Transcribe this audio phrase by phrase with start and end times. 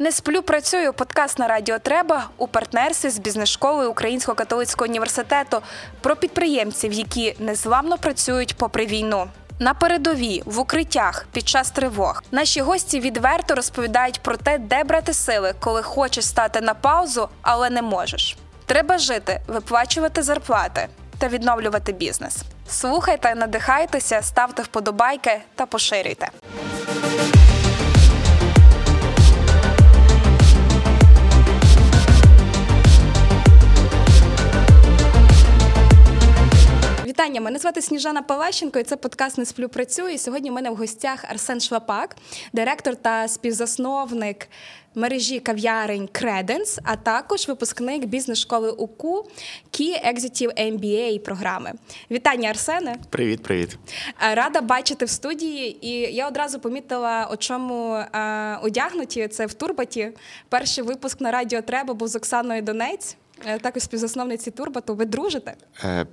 [0.00, 0.92] Не сплю, працюю.
[0.92, 5.62] Подкаст на радіо Треба у партнерстві з бізнес-школою Українського католицького університету
[6.00, 9.28] про підприємців, які незламно працюють попри війну.
[9.58, 12.22] На передовій, в укриттях, під час тривог.
[12.30, 17.70] Наші гості відверто розповідають про те, де брати сили, коли хочеш стати на паузу, але
[17.70, 18.36] не можеш.
[18.66, 20.88] Треба жити, виплачувати зарплати
[21.18, 22.36] та відновлювати бізнес.
[22.68, 26.28] Слухайте, надихайтеся, ставте вподобайки та поширюйте.
[37.18, 40.08] Вітання, мене звати Сніжана Палащенко, і це подкаст Не сплю працюю.
[40.08, 42.16] І Сьогодні у мене в гостях Арсен Шлапак,
[42.52, 44.48] директор та співзасновник
[44.94, 49.28] мережі кав'ярень Credence, а також випускник бізнес-школи УКУ
[49.72, 51.72] Key Executive MBA програми.
[52.10, 52.96] Вітання, Арсене.
[53.10, 53.78] Привіт, привіт.
[54.22, 59.28] Е, Рада бачити в студії, і я одразу помітила, у чому е, одягнуті.
[59.28, 60.10] Це в Турбаті.
[60.48, 64.94] Перший випуск на радіо Треба був з Оксаною Донець, е, також співзасновниці Турбату.
[64.94, 65.54] Ви дружите?
[65.84, 66.06] Е,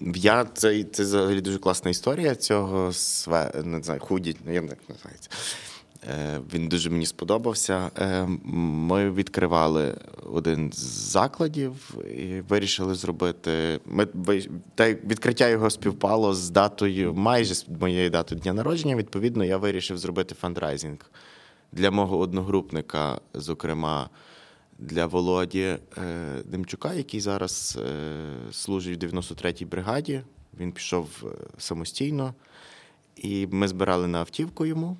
[0.00, 4.76] я це, це взагалі дуже класна історія цього све, не знаю, худі, ну, я не
[4.88, 5.30] називається.
[6.08, 7.90] Е, він дуже мені сподобався.
[7.98, 9.94] Е, ми відкривали
[10.32, 10.78] один з
[11.10, 13.80] закладів і вирішили зробити.
[13.86, 14.06] Ми
[14.74, 18.96] та відкриття його співпало з датою, майже з моєю датою дня народження.
[18.96, 20.98] Відповідно, я вирішив зробити фандрайзинг
[21.72, 24.10] для мого одногрупника, зокрема
[24.78, 25.78] для Володі е,
[26.44, 30.22] Демчука, який зараз е, служить в 93-й бригаді.
[30.60, 31.26] Він пішов е,
[31.58, 32.34] самостійно,
[33.16, 34.96] і ми збирали на автівку йому.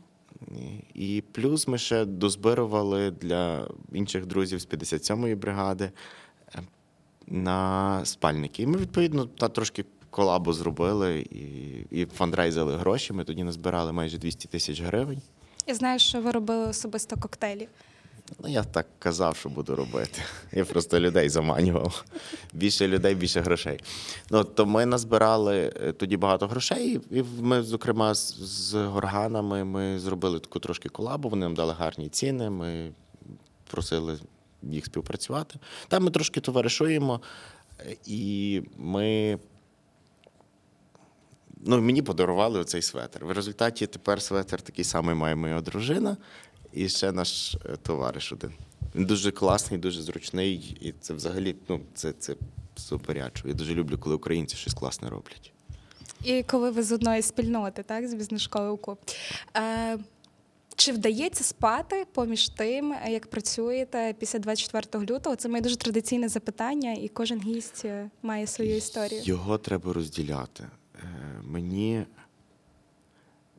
[0.95, 5.91] І плюс ми ще дозбирували для інших друзів з 57-ї бригади
[7.27, 8.63] на спальники.
[8.63, 13.13] І ми, відповідно, та трошки колабу зробили і, і фандрайзили гроші.
[13.13, 15.23] Ми тоді назбирали майже 200 тисяч гривень.
[15.67, 17.69] Я знаю, що ви робили особисто коктейлі.
[18.39, 20.23] Ну, я так казав, що буду робити.
[20.53, 22.05] Я просто людей заманював.
[22.53, 23.81] Більше людей, більше грошей.
[24.31, 29.99] Ну, то ми назбирали е, тоді багато грошей, і ми, зокрема, з, з горганами ми
[29.99, 31.29] зробили таку трошки колабу.
[31.29, 32.51] Вони нам дали гарні ціни.
[32.51, 32.93] Ми
[33.71, 34.19] просили
[34.63, 35.59] їх співпрацювати.
[35.89, 37.21] Там ми трошки товаришуємо,
[37.81, 39.39] е, і ми.
[41.69, 43.25] Ну, мені подарували оцей светр.
[43.25, 46.17] В результаті тепер светр такий самий має моя дружина
[46.77, 48.53] і ще наш е, товариш один.
[48.95, 52.37] Він дуже класний, дуже зручний, і це взагалі ну, це, це
[52.77, 53.49] суперячо.
[53.49, 55.53] Я дуже люблю, коли українці щось класне роблять.
[56.25, 58.97] І коли ви з одної спільноти, так, з бізнес-школи УКУ.
[59.57, 59.99] Е,
[60.77, 65.37] чи вдається спати поміж тим, як працюєте після 24 лютого?
[65.37, 69.23] Це моє дуже традиційне запитання, і кожен гість е, має свою історію.
[69.25, 70.67] Його треба розділяти.
[70.95, 71.07] Е,
[71.43, 72.05] Мені.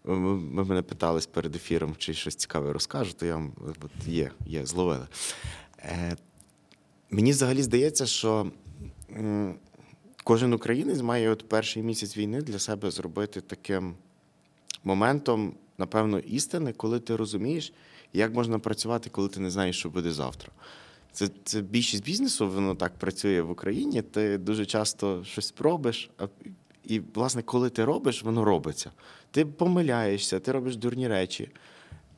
[0.07, 3.53] Ви ви мене питались перед ефіром, чи щось цікаве розкажу, то я вам
[3.83, 5.07] от є, є, зловили.
[5.79, 6.17] Е,
[7.09, 8.51] Мені взагалі здається, що
[10.23, 13.95] кожен українець має от перший місяць війни для себе зробити таким
[14.83, 17.73] моментом, напевно, істини, коли ти розумієш,
[18.13, 20.51] як можна працювати, коли ти не знаєш, що буде завтра.
[21.11, 24.01] Це, це більшість бізнесу, воно так працює в Україні.
[24.01, 26.27] Ти дуже часто щось робиш, а,
[26.87, 28.91] і, власне, коли ти робиш, воно робиться.
[29.31, 31.49] Ти помиляєшся, ти робиш дурні речі,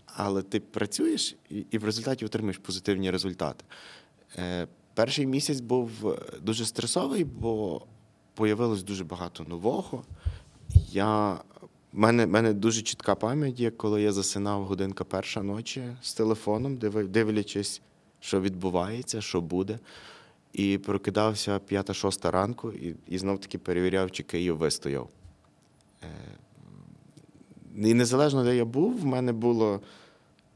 [0.06, 3.66] але ти працюєш і, в результаті отримуєш позитивні результати.
[4.38, 7.82] Е, перший місяць був е, дуже стресовий, бо
[8.34, 10.04] появилось дуже багато нового.
[10.92, 11.38] Я,
[11.94, 16.78] мене, мене дуже чітка пам'ять є, коли я засинав годинка перша ночі з телефоном,
[17.08, 17.82] дивлячись,
[18.20, 19.80] що відбувається, що буде.
[20.54, 25.10] І прокидався п'ята-шоста ранку, і, і знов таки перевіряв, чи Київ вистояв.
[26.04, 26.08] Е,
[27.78, 29.82] І незалежно, де я був, в мене було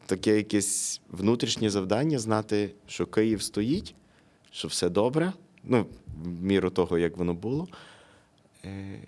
[0.05, 3.95] таке якесь внутрішнє завдання знати, що Київ стоїть,
[4.51, 5.33] що все добре,
[5.63, 5.85] ну,
[6.23, 7.67] в міру того, як воно було.
[8.65, 8.99] Е,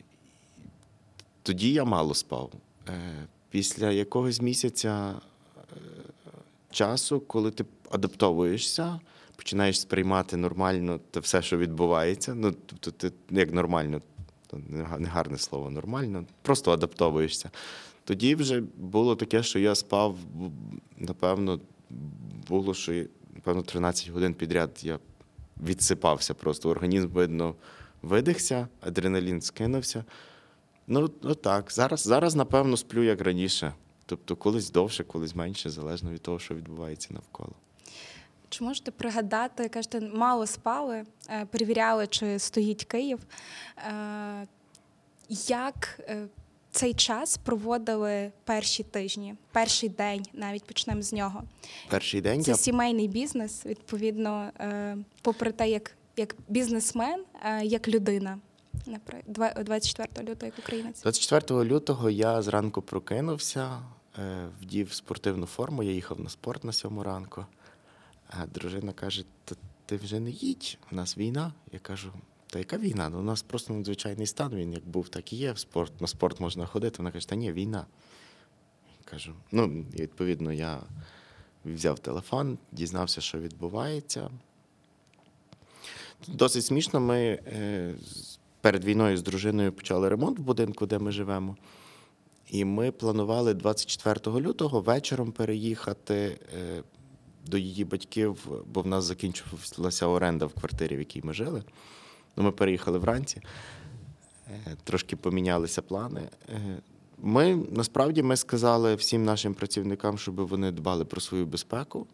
[1.44, 2.52] Тоді я мало спав.
[2.90, 5.22] Е, Після якогось місяця
[6.72, 9.00] часу, коли ти адаптовуєшся,
[9.36, 12.36] починаєш сприймати нормально те все, що відбувається.
[12.36, 14.02] Ну, тобто, ти як нормально,
[14.48, 14.58] то
[15.00, 17.52] не гарне слово, нормально, просто адаптовуєшся.
[18.04, 20.18] Тоді вже було таке, що я спав,
[20.98, 21.60] напевно,
[22.48, 23.04] було, що
[23.36, 25.00] напевно, 13 годин підряд я
[25.64, 26.70] відсипався просто.
[26.70, 27.56] Організм, видно,
[28.02, 30.06] видихся, адреналін скинувся.
[30.88, 31.72] Ну, отак.
[31.72, 33.74] Зараз, зараз, напевно, сплю як раніше.
[34.06, 37.54] Тобто, колись довше, колись менше, залежно від того, що відбувається навколо.
[38.50, 43.20] Чи можете пригадати, кажете, мало спали, е, перевіряли, чи стоїть Київ.
[43.78, 44.48] Е,
[45.48, 46.28] Як е,
[46.72, 51.44] цей час проводили перші тижні, перший день, навіть почнемо з нього.
[51.90, 54.52] Перший день Це я сімейний бізнес, відповідно,
[55.22, 57.24] попри те, як, як бізнесмен,
[57.64, 58.40] як людина.
[58.88, 61.02] Напри- два- 24 лютого, як українець.
[61.02, 63.80] 24 лютого я зранку прокинувся,
[64.62, 67.46] вдів спортивну форму, я їхав на спорт на сьому ранку.
[68.30, 69.56] А дружина каже: «Та
[69.86, 71.54] ти вже не їдь, у нас війна.
[71.72, 72.12] Я кажу,
[72.48, 73.10] та яка війна?
[73.10, 75.52] Ну, у нас просто надзвичайний стан, він як був, так і є.
[75.52, 76.98] В спорт, на спорт можна ходити.
[76.98, 77.86] Вона каже, та ні, війна.
[79.06, 80.80] Кажу, ну, і відповідно, я
[81.66, 84.30] взяв телефон, дізнався, що відбувається.
[86.28, 87.00] Досить смішно.
[87.00, 87.96] Ми е,
[88.62, 91.58] перед війною з дружиною почали ремонт в будинку, де ми живемо.
[92.50, 96.84] І ми планували 24 лютого вечором переїхати е,
[97.46, 101.64] до її батьків, бо в нас закінчилася оренда в квартирі, в якій ми жили.
[102.38, 103.42] Ну, ми переїхали вранці,
[104.48, 106.30] е, трошки помінялися плани.
[106.50, 106.78] Е,
[107.18, 112.08] Ми насправді ми сказали всім нашим працівникам, щоб вони дбали про свою безпеку.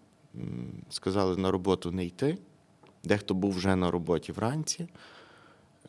[0.90, 2.38] Сказали на роботу не йти.
[3.04, 4.88] Дехто був вже на роботі вранці.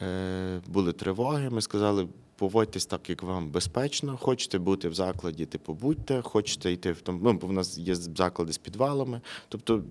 [0.02, 1.50] Е, Були тривоги.
[1.50, 2.08] Ми сказали,
[2.42, 4.16] поводьтесь так, як вам безпечно.
[4.16, 7.20] Хочете бути в закладі, типу будьте, хочете йти в тому.
[7.22, 9.20] Ну, бо в нас є заклади з підвалами.
[9.48, 9.82] Тобто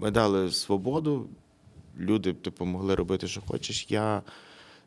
[0.00, 1.28] ми дали свободу,
[1.98, 3.86] люди типу, могли робити, що хочеш.
[3.88, 4.22] Я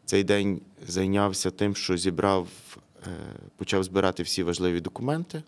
[0.06, 2.48] цей день зайнявся тим, що зібрав,
[3.08, 3.10] е,
[3.56, 5.44] почав збирати всі важливі документи.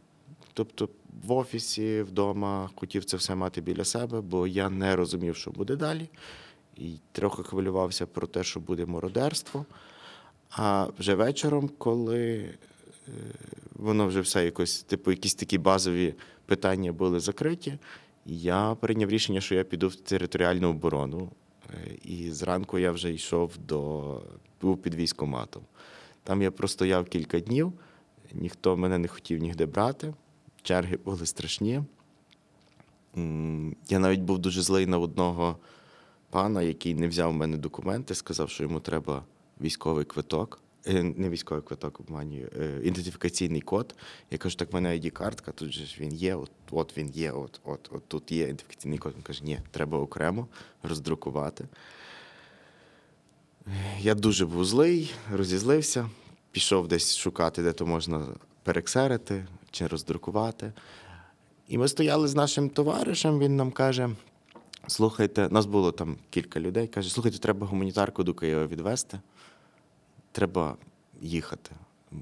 [0.54, 0.90] Тобто
[1.28, 5.76] в офісі, вдома хотів це все мати біля себе, бо я не розумів, що буде
[5.76, 6.10] далі.
[6.78, 9.66] І трохи хвилювався про те, що буде мародерство.
[10.56, 12.50] А вже вечором, коли
[13.08, 13.12] е,
[13.76, 16.14] воно вже все якось, типу, якісь такі базові
[16.46, 17.78] питання були закриті,
[18.26, 21.30] я прийняв рішення, що я піду в територіальну оборону.
[21.74, 24.22] Е, І зранку я вже йшов до
[24.62, 25.64] був під військоматом.
[26.24, 27.74] Там я простояв кілька днів,
[28.34, 30.14] ніхто мене не хотів нігде брати,
[30.62, 31.82] черги були страшні.
[33.90, 35.58] Я навіть був дуже злий на одного
[36.30, 39.24] пана, який не взяв в мене документи, сказав, що йому треба
[39.64, 40.60] військовий квиток.
[40.88, 43.96] Е, Не військовий квиток, обманюю, е, ідентифікаційний код.
[44.32, 47.32] Я кажу, так в мене ID-картка, тут же ж він є, от, от він є,
[47.32, 49.14] от, от, от тут є ідентифікаційний код.
[49.16, 50.48] Він каже, ні, треба окремо
[50.84, 51.68] роздрукувати.
[54.00, 56.10] Я дуже був злий, розізлився,
[56.52, 58.26] пішов десь шукати, де то можна
[58.64, 60.74] перексерити чи роздрукувати.
[61.68, 64.10] І ми стояли з нашим товаришем, він нам каже:
[64.88, 69.20] слухайте, нас було там кілька людей, каже, слухайте, треба гуманітарку до Києва відвезти.
[70.34, 70.78] Треба
[71.22, 71.72] їхати.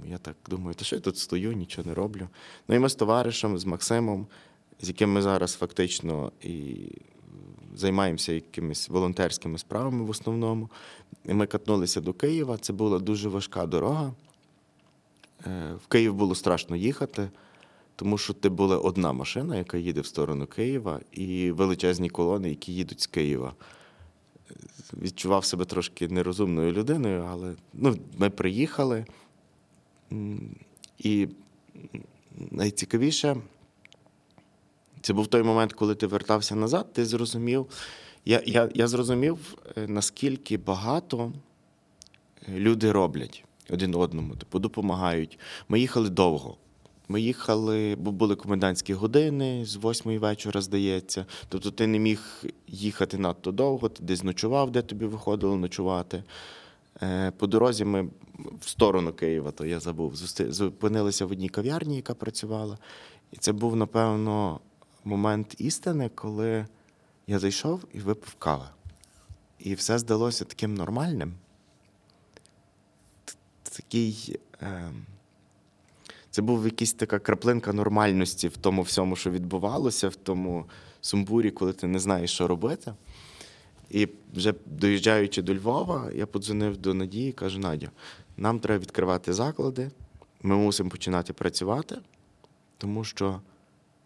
[0.05, 2.27] Я так думаю, та що я тут стою, нічого не роблю.
[2.67, 4.27] Ну і ми з товаришем, з Максимом,
[4.81, 6.75] з яким ми зараз фактично і
[7.75, 10.69] займаємося якимись волонтерськими справами в основному.
[11.25, 12.57] І ми катнулися до Києва.
[12.57, 14.13] Це була дуже важка дорога.
[15.47, 17.29] Е, В Київ було страшно їхати,
[17.95, 22.73] тому що ти була одна машина, яка їде в сторону Києва, і величезні колони, які
[22.73, 23.53] їдуть з Києва.
[25.01, 29.05] Відчував себе трошки нерозумною людиною, але ну, ми приїхали.
[30.99, 31.27] І
[32.51, 33.37] найцікавіше,
[35.01, 37.65] це був той момент, коли ти вертався назад, ти зрозумів.
[38.25, 41.33] Я, я, я зрозумів, е, наскільки багато
[42.49, 45.39] е, люди роблять один одному, типу, допомагають.
[45.69, 46.57] Ми їхали довго.
[47.11, 51.25] Ми їхали, бо були комендантські години з восьмої вечора, здається.
[51.49, 56.23] Тобто ти не міг їхати надто довго, ти десь ночував, де тобі виходило ночувати.
[57.01, 58.09] Е, По дорозі ми
[58.59, 62.77] в сторону Києва, то я забув, зупинилися в одній кав'ярні, яка працювала.
[63.31, 64.59] І це був, напевно,
[65.03, 66.65] момент істини, коли
[67.27, 68.65] я зайшов і випив кави.
[69.59, 71.33] І все здалося таким нормальним.
[73.63, 74.39] Такий.
[74.61, 74.91] Е,
[76.31, 80.65] це був якась така краплинка нормальності в тому всьому, що відбувалося, в тому
[81.01, 82.93] сумбурі, коли ти не знаєш, що робити.
[83.89, 87.91] І вже доїжджаючи до Львова, я подзвонив до Надії і кажу: Надя,
[88.37, 89.91] нам треба відкривати заклади,
[90.43, 91.97] ми мусимо починати працювати,
[92.77, 93.41] тому що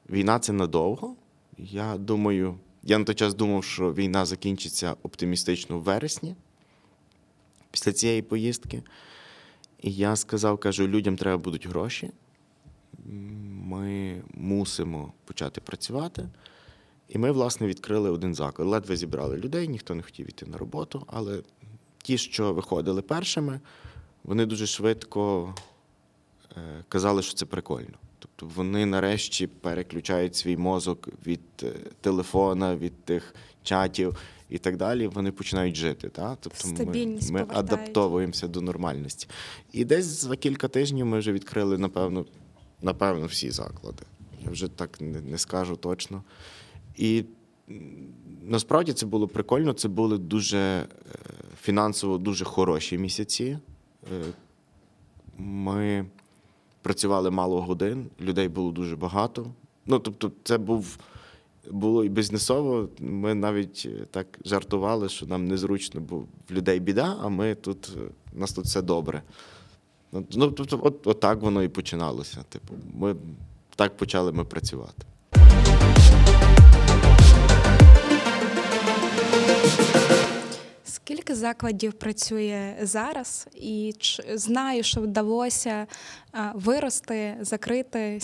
[0.09, 1.15] війна це надовго.
[1.57, 6.35] Я думаю, я на той час думав, що війна закінчиться оптимістично в вересні
[7.71, 8.83] після цієї поїздки.
[9.81, 12.11] І я сказав, кажу, людям треба будуть гроші.
[13.63, 16.29] Ми мусимо почати працювати.
[17.09, 18.67] І ми, власне, відкрили один заклад.
[18.67, 21.41] Ледве зібрали людей, ніхто не хотів йти на роботу, але
[21.97, 23.59] ті, що виходили першими,
[24.23, 25.53] вони дуже швидко
[26.57, 27.97] е, казали, що це прикольно.
[28.19, 34.17] Тобто вони нарешті переключають свій мозок від е, телефона, від тих чатів
[34.49, 36.09] і так далі, вони починають жити.
[36.09, 36.37] Та?
[36.39, 39.27] Тобто Стабільність ми, ми адаптовуємося до нормальності.
[39.71, 42.25] І десь за кілька тижнів ми вже відкрили, напевно,
[42.81, 44.03] напевно, всі заклади.
[44.45, 46.23] Я вже так не, не скажу точно.
[46.95, 47.23] І
[48.41, 49.73] насправді це було прикольно.
[49.73, 50.87] Це були дуже е,
[51.61, 53.57] фінансово дуже хороші місяці.
[54.13, 54.23] Е,
[55.37, 56.05] Ми
[56.81, 59.47] працювали мало годин, людей було дуже багато.
[59.85, 60.97] Ну, тобто, це був.
[61.71, 62.89] Було і бізнесово.
[62.99, 67.91] Ми навіть е, так жартували, що нам незручно, бо в людей біда, а ми тут
[67.97, 67.99] е,
[68.35, 69.21] у нас тут все добре.
[70.11, 72.43] Ну, Ну, тобто, от, от так воно і починалося.
[72.49, 73.15] Типу, ми
[73.75, 75.03] так почали ми працювати.
[81.05, 83.93] Скільки закладів працює зараз, і
[84.33, 85.87] знаю, що вдалося
[86.53, 88.19] вирости, закрити.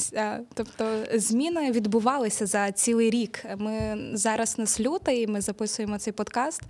[0.54, 3.46] Тобто зміни відбувалися за цілий рік.
[3.58, 6.62] Ми зараз нас лютий, ми записуємо цей подкаст,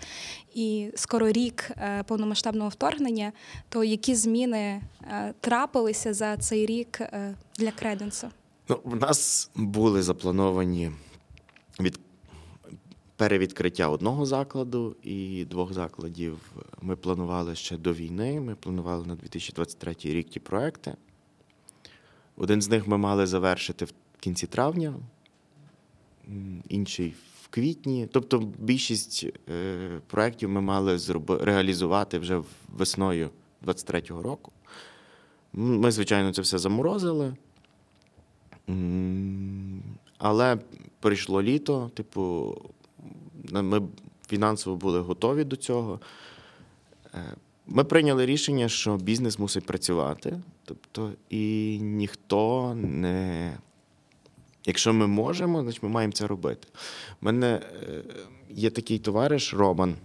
[0.54, 3.32] і скоро рік е, повномасштабного вторгнення.
[3.70, 8.28] То які зміни е, трапилися за цей рік е, для креденсу?
[8.70, 10.92] Ну, в нас були заплановані
[11.80, 12.00] від
[13.22, 16.38] перевідкриття одного закладу і двох закладів.
[16.82, 18.42] Ми планували ще до війни.
[18.42, 20.96] Ми планували на 2023 рік ті проекти.
[22.38, 24.94] Один з них ми мали завершити в кінці травня,
[26.70, 27.14] інший
[27.44, 28.08] в квітні.
[28.12, 33.30] Тобто більшість е, проєктів ми мали реалізувати вже весною
[33.62, 34.52] 2023 року.
[35.54, 37.36] Ми, звичайно, це все заморозили.
[40.18, 40.58] Але
[41.00, 42.56] прийшло літо, типу,
[43.52, 43.82] ми
[44.28, 46.00] фінансово були готові до цього.
[47.14, 47.36] Е,
[47.68, 50.42] Ми прийняли рішення, що бізнес мусить працювати.
[50.66, 53.58] Тобто, і ніхто не.
[54.66, 56.68] Якщо ми можемо, значить ми маємо це робити.
[57.22, 58.04] У мене е,
[58.50, 59.96] є такий товариш Роман.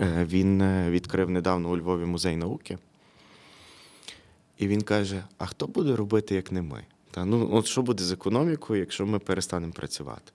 [0.00, 2.78] Е, Він е, відкрив недавно у Львові музей науки.
[4.58, 6.84] І він каже: а хто буде робити, як не ми?
[7.10, 10.32] Та, ну, от що буде з економікою, якщо ми перестанемо працювати?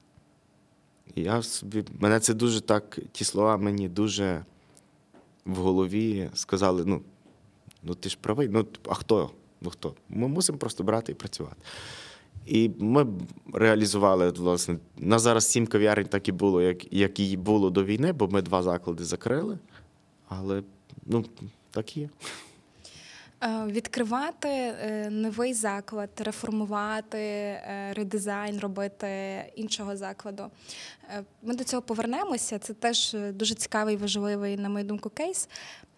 [1.15, 4.45] Я собі, мене це дуже так, ті слова мені дуже
[5.45, 7.01] в голові сказали: ну,
[7.83, 9.31] ну ти ж правий, ну а хто?
[9.61, 9.95] Ну хто?
[10.09, 11.55] Ми мусимо просто брати і працювати.
[12.45, 13.07] І ми
[13.53, 18.13] реалізували, власне, на зараз сім кав'ярень так і було, як, як і було до війни,
[18.13, 19.59] бо ми два заклади закрили.
[20.27, 20.63] Але
[21.05, 21.25] ну,
[21.71, 22.09] так і є.
[23.43, 29.07] Е, Відкривати е, новий заклад, реформувати, е, редизайн робити
[29.55, 30.43] іншого закладу.
[31.41, 32.59] Ми до цього повернемося.
[32.59, 35.49] Це теж дуже цікавий, важливий, на мою думку, кейс.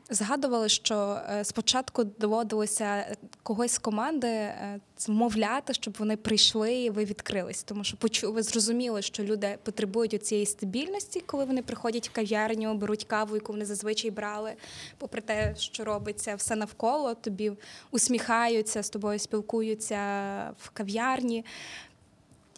[0.10, 7.06] Згадували, що е, спочатку доводилося когось з команди е, змовляти, щоб вони прийшли і ви
[7.06, 7.64] відкрились.
[7.64, 12.74] Тому що почу, ви зрозуміли, що люди потребують цієї стабільності, коли вони приходять в кав'ярню,
[12.74, 14.54] беруть каву, яку вони зазвичай брали,
[14.98, 17.52] попри те, що робиться все навколо, тобі
[17.92, 19.96] усміхаються, з тобою спілкуються
[20.60, 21.46] в кав'ярні.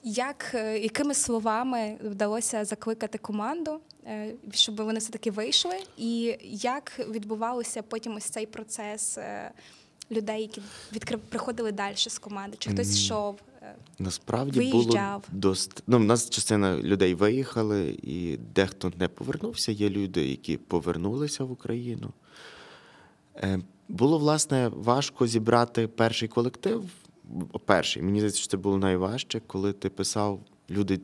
[0.08, 5.76] Як, е, якими словами вдалося закликати команду, е, щоб вони все-таки вийшли?
[5.98, 9.52] І як відбувався потім ось цей процес е,
[10.12, 10.62] людей, які
[10.94, 12.58] відкрив, приходили далі з команди?
[12.60, 13.40] Чи хтось йшов?
[14.00, 15.24] Насправді Виїжджав.
[15.30, 15.84] було дост...
[15.88, 19.72] Ну, в нас частина людей виїхали, і дехто не повернувся.
[19.72, 22.14] Є люди, які повернулися в Україну.
[23.90, 26.84] Було, власне, важко зібрати перший колектив.
[27.66, 30.40] Перший, мені здається, що це було найважче, коли ти писав
[30.70, 31.00] люди.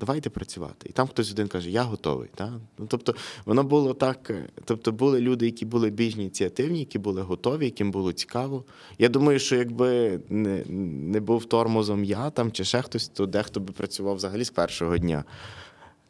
[0.00, 0.86] Давайте працювати.
[0.90, 2.28] І там хтось один каже, я готовий.
[2.34, 2.60] Та?
[2.78, 4.30] Ну, тобто, воно було так.
[4.30, 8.64] е, Тобто, були люди, які були більш ініціативні, які були готові, яким було цікаво.
[8.98, 10.64] Я думаю, що якби не,
[11.12, 14.98] не був тормозом я там чи ще хтось, то дехто би працював взагалі з першого
[14.98, 15.24] дня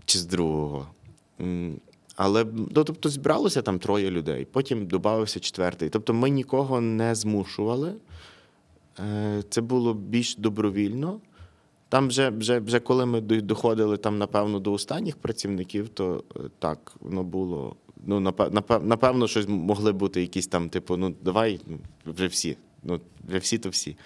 [0.04, 0.88] чи з другого.
[2.16, 5.88] Але ну, тобто, збиралося там троє людей, потім додався четвертий.
[5.88, 7.94] Тобто ми нікого не змушували.
[9.06, 11.20] Е, Це було більш добровільно.
[11.88, 16.92] Там вже, вже, вже коли ми доходили там, напевно, до останніх працівників, то е, так,
[17.00, 17.76] воно було.
[18.06, 22.56] Ну, напев- напев- напевно, щось могли бути якісь там, типу, ну давай ну, вже всі.
[22.82, 23.96] Ну, вже всі, то всі.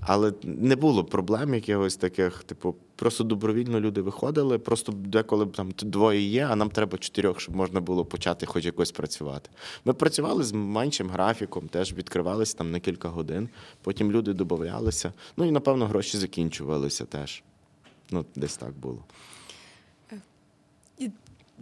[0.00, 6.20] Але не було проблем якихось таких, типу, просто добровільно люди виходили, просто деколи там двоє
[6.20, 9.50] є, а нам треба чотирьох, щоб можна було почати хоч якось працювати.
[9.84, 13.48] Ми працювали з меншим графіком, теж відкривалися там на кілька годин,
[13.82, 15.12] потім люди додавалися.
[15.36, 17.42] Ну і напевно гроші закінчувалися теж.
[18.10, 19.04] Ну, десь так було.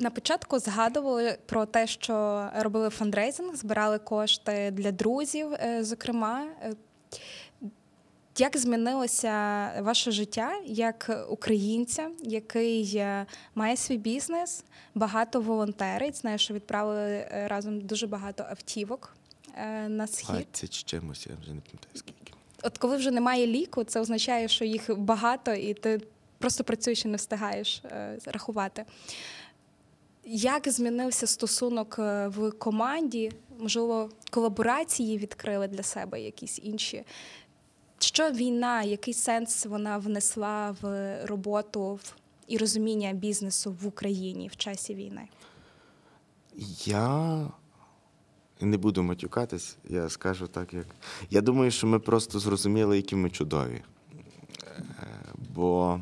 [0.00, 6.46] На початку згадували про те, що робили фандрейзинг, збирали кошти для друзів, е, зокрема.
[8.38, 14.64] Як змінилося ваше життя як українця, який е, має свій бізнес,
[14.94, 16.16] багато волонтерить?
[16.16, 19.16] Знаю, що відправили е, разом дуже багато автівок
[19.54, 20.26] е, на схід.
[20.28, 22.32] 20 з чимось, я вже не пам'ятаю скільки.
[22.62, 26.00] От коли вже немає ліку, це означає, що їх багато, і ти
[26.38, 27.82] просто працюєш і не встигаєш
[28.24, 28.84] рахувати.
[30.24, 33.32] Як змінився стосунок в команді?
[33.58, 37.04] Можливо, колаборації відкрили для себе якісь інші?
[37.98, 42.00] Що війна, який сенс вона внесла в роботу
[42.48, 45.28] і розуміння бізнесу в Україні в часі війни?
[46.84, 47.46] Я
[48.60, 50.86] не буду матюкатись, я скажу так, як.
[51.30, 53.82] Я думаю, що ми просто зрозуміли, які ми чудові.
[54.12, 54.84] Е,
[55.54, 56.00] Бо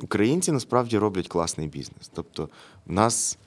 [0.00, 2.10] українці насправді роблять класний бізнес.
[2.14, 2.48] Тобто,
[2.86, 3.38] в нас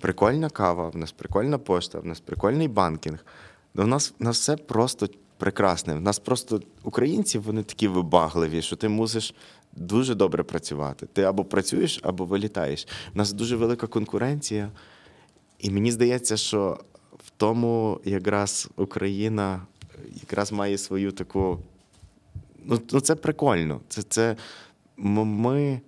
[0.00, 3.26] прикольна кава, в нас прикольна пошта, в нас прикольний банкінг.
[3.74, 5.94] У нас, в нас все просто прекрасне.
[5.94, 9.34] В нас просто українці вони такі вибагливі, що ти мусиш
[9.72, 11.06] дуже добре працювати.
[11.12, 12.86] Ти або працюєш, або вилітаєш.
[13.14, 14.70] У нас дуже велика конкуренція.
[15.58, 16.80] І мені здається, що
[17.24, 19.66] в тому якраз Україна
[20.20, 21.58] якраз має свою таку.
[22.64, 23.80] Ну, ну це прикольно.
[23.88, 24.36] Це, це
[24.96, 25.80] ми,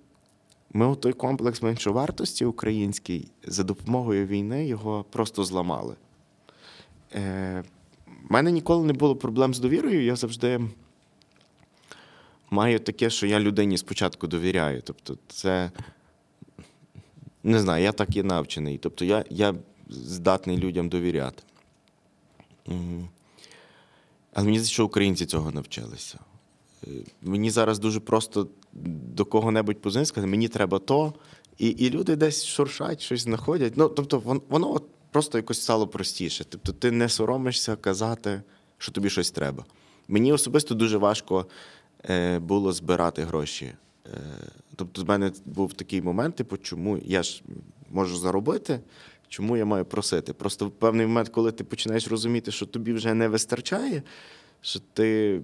[0.73, 5.95] ми той комплекс меншовартості український за допомогою війни його просто зламали.
[7.15, 7.63] Е,
[8.29, 10.03] в мене ніколи не було проблем з довірою.
[10.03, 10.59] Я завжди
[12.49, 14.81] маю таке, що я людині спочатку довіряю.
[14.81, 15.71] Тобто, це
[17.43, 18.77] не знаю, я так і навчений.
[18.77, 19.55] Тобто я, я
[19.89, 21.43] здатний людям довіряти.
[24.33, 26.19] Але мені здається, що українці цього навчилися.
[26.83, 26.87] Е,
[27.21, 31.13] Мені зараз дуже просто до кого-небудь позвонити, сказати, мені треба то,
[31.57, 33.73] і, і люди десь шуршать, щось знаходять.
[33.77, 36.45] Ну, тобто, воно, воно просто якось стало простіше.
[36.49, 38.41] Тобто, ти не соромишся казати,
[38.77, 39.65] що тобі щось треба.
[40.07, 41.45] Мені особисто дуже важко
[42.09, 43.71] е, було збирати гроші.
[44.05, 44.17] Е,
[44.75, 47.43] тобто, в мене був такий момент, типу, чому я ж
[47.91, 48.79] можу заробити,
[49.27, 50.33] чому я маю просити?
[50.33, 54.03] Просто в певний момент, коли ти починаєш розуміти, що тобі вже не вистачає,
[54.61, 55.41] що ти,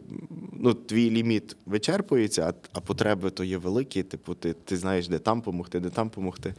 [0.54, 4.04] ну, твій ліміт вичерпується, а, а потреби то є великі.
[4.04, 6.54] Типу, ти, ти знаєш, де там помогти, де там помогти.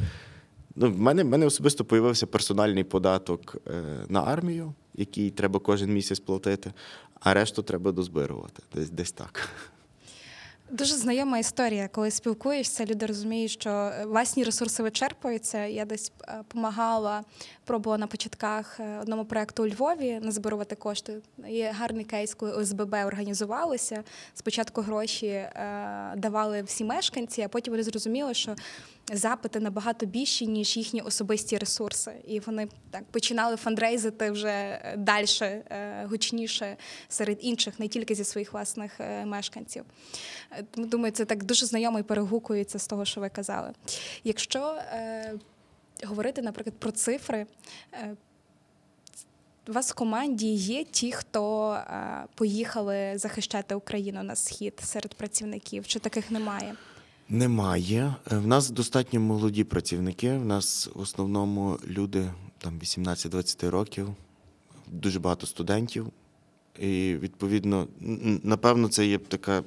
[0.81, 5.93] Ну, в мене, в мене особисто появився персональний податок е, на армію, який треба кожен
[5.93, 6.73] місяць платити,
[7.21, 8.63] а решту треба дозбирувати.
[8.75, 9.49] Десь, десь так.
[10.71, 15.65] Дуже знайома історія, коли спілкуєшся, люди розуміють, що е, власні ресурси вичерпуються.
[15.65, 17.25] Я десь допомагала,
[17.65, 21.19] пробувала на початках е, одному проекту у Львові назбирувати кошти.
[21.49, 24.05] Є гарний кейс, коли ОСББ організувалися.
[24.35, 25.49] Спочатку гроші е,
[26.17, 28.55] давали всі мешканці, а потім вони зрозуміли, що
[29.13, 32.13] запити набагато більші, ніж їхні особисті ресурси.
[32.27, 35.27] І вони так починали фандрейзити вже далі,
[36.05, 36.77] гучніше
[37.09, 39.85] серед інших, не тільки зі своїх власних е, мешканців.
[40.51, 43.73] Е, Тому думаю, це так дуже знайомо і перегукується з того, що ви казали.
[44.25, 45.35] Якщо е,
[46.05, 47.47] говорити, наприклад, про цифри,
[47.93, 48.17] е,
[49.69, 55.87] у вас в команді є ті, хто е, поїхали захищати Україну на схід серед працівників,
[55.87, 56.75] чи таких немає?
[57.31, 58.15] Немає.
[58.33, 60.39] Е, В нас достатньо молоді працівники.
[60.39, 64.09] В нас в основному люди там 18-20 років,
[64.87, 66.07] дуже багато студентів.
[66.79, 67.89] І відповідно,
[68.43, 69.63] напевно, це є така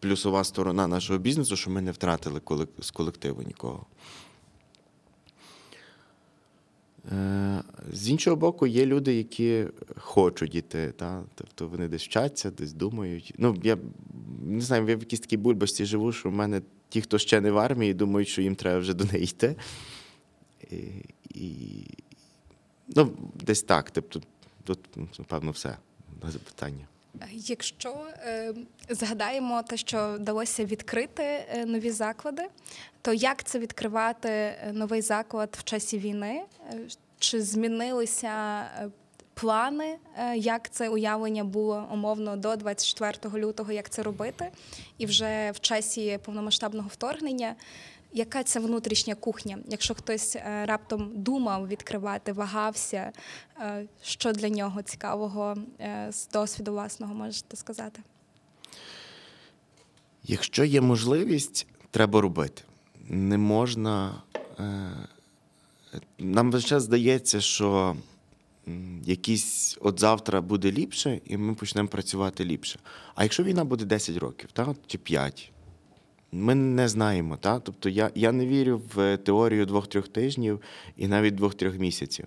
[0.00, 2.40] плюсова сторона нашого бізнесу, що ми не втратили
[2.78, 3.86] з колективу нікого.
[7.12, 7.62] Е,
[7.92, 11.24] З іншого боку, є люди, які хочуть іти, та?
[11.34, 13.34] тобто вони десь вчаться, десь думають.
[13.38, 13.78] Ну, я
[14.42, 17.50] не знаю, я в якійсь такій бульбості живу, що в мене ті, хто ще не
[17.50, 19.56] в армії, думають, що їм треба вже до неї йти.
[20.70, 20.76] І,
[21.34, 21.86] і,
[22.96, 23.90] ну, десь так.
[23.90, 24.20] Тобто,
[24.64, 24.78] тут,
[25.18, 25.76] напевно, все
[26.22, 26.86] на запитання.
[27.32, 28.54] Якщо е,
[28.88, 32.42] згадаємо те, що вдалося відкрити е, нові заклади,
[33.02, 36.42] то як це відкривати е, новий заклад в часі війни?
[36.72, 36.78] Е,
[37.18, 38.64] Чи змінилися
[39.34, 39.96] плани,
[40.36, 44.50] як це уявлення було умовно до 24 лютого, як це робити?
[44.98, 47.54] І вже в часі повномасштабного вторгнення,
[48.14, 49.58] яка це внутрішня кухня?
[49.68, 53.12] Якщо хтось е, раптом думав відкривати, вагався,
[53.60, 58.02] е, що для нього цікавого е, з досвіду власного можете сказати?
[60.24, 62.62] Якщо є можливість, треба робити.
[63.08, 64.22] Не можна.
[66.18, 67.96] Нам весь здається, що
[68.68, 72.78] м, якийсь от завтра буде ліпше, і ми почнемо працювати ліпше.
[73.14, 75.52] А якщо війна буде 10 років, та, чи 5,
[76.34, 77.36] ми не знаємо.
[77.36, 77.60] Та?
[77.60, 80.60] Тобто я, я не вірю в теорію двох-трьох тижнів
[80.96, 82.26] і навіть двох-трьох місяців.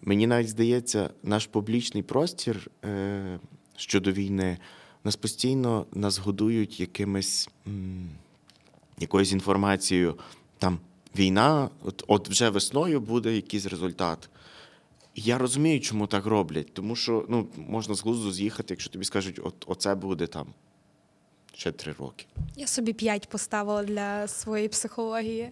[0.00, 3.38] Мені навіть здається, наш публічний простір е,
[3.76, 4.58] щодо війни
[5.04, 8.08] нас постійно нас годують якимись м,
[8.98, 10.18] якоюсь інформацією.
[10.58, 10.78] Там
[11.18, 14.28] війна, от, от вже весною буде якийсь результат.
[15.14, 16.74] Я розумію, чому так роблять.
[16.74, 20.46] Тому що ну, можна з глузду з'їхати, якщо тобі скажуть, от оце буде там
[21.56, 22.26] ще три роки.
[22.56, 25.50] Я собі п'ять поставила для своєї психології.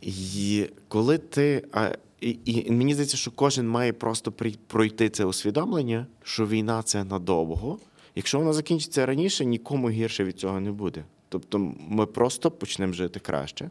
[0.00, 1.64] І коли ти.
[1.72, 4.32] А, і, і мені здається, що кожен має просто
[4.66, 7.78] пройти це усвідомлення, що війна це надовго.
[8.14, 11.04] Якщо вона закінчиться раніше, нікому гірше від цього не буде.
[11.28, 13.70] Тобто ми просто почнемо жити краще,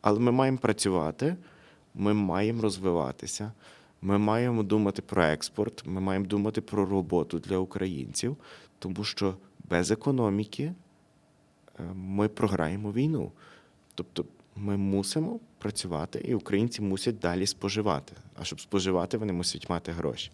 [0.00, 1.36] але ми маємо працювати,
[1.94, 3.52] ми маємо розвиватися,
[4.02, 8.36] ми маємо думати про експорт, ми маємо думати про роботу для українців,
[8.78, 9.34] тому що
[9.70, 13.32] без економіки е, ми програємо війну.
[13.94, 14.24] Тобто
[14.56, 18.12] ми мусимо працювати, і українці мусять далі споживати.
[18.40, 20.30] А щоб споживати, вони мусять мати гроші.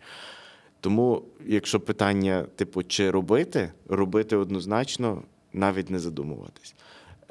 [0.80, 6.74] Тому, якщо питання, типу, чи робити, робити однозначно, навіть не задумуватись.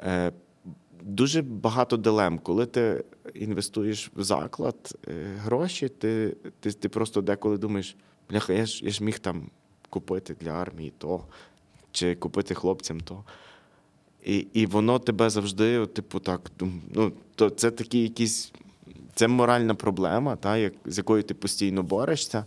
[0.00, 0.32] Е,
[1.02, 2.38] дуже багато дилем.
[2.38, 7.96] Коли ти інвестуєш в заклад е, гроші, ти, ти, ти просто деколи думаєш,
[8.30, 9.50] бляха, я ж, я ж міг там
[9.90, 11.24] купити для армії то,
[11.94, 13.24] чи купити хлопцям то.
[14.24, 16.50] І, і воно тебе завжди, типу, так,
[16.94, 18.52] ну, то це такі якісь.
[19.14, 22.44] Це моральна проблема, та, як, з якою ти постійно борешся.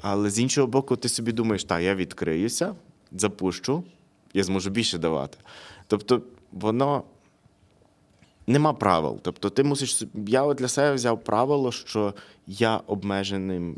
[0.00, 2.74] Але з іншого боку, ти собі думаєш, так, я відкриюся,
[3.12, 3.84] запущу,
[4.34, 5.38] я зможу більше давати.
[5.86, 7.02] Тобто, воно
[8.46, 9.18] нема правил.
[9.22, 10.02] Тобто, ти мусиш.
[10.14, 12.14] Я для себе взяв правило, що
[12.46, 13.76] я обмеженим,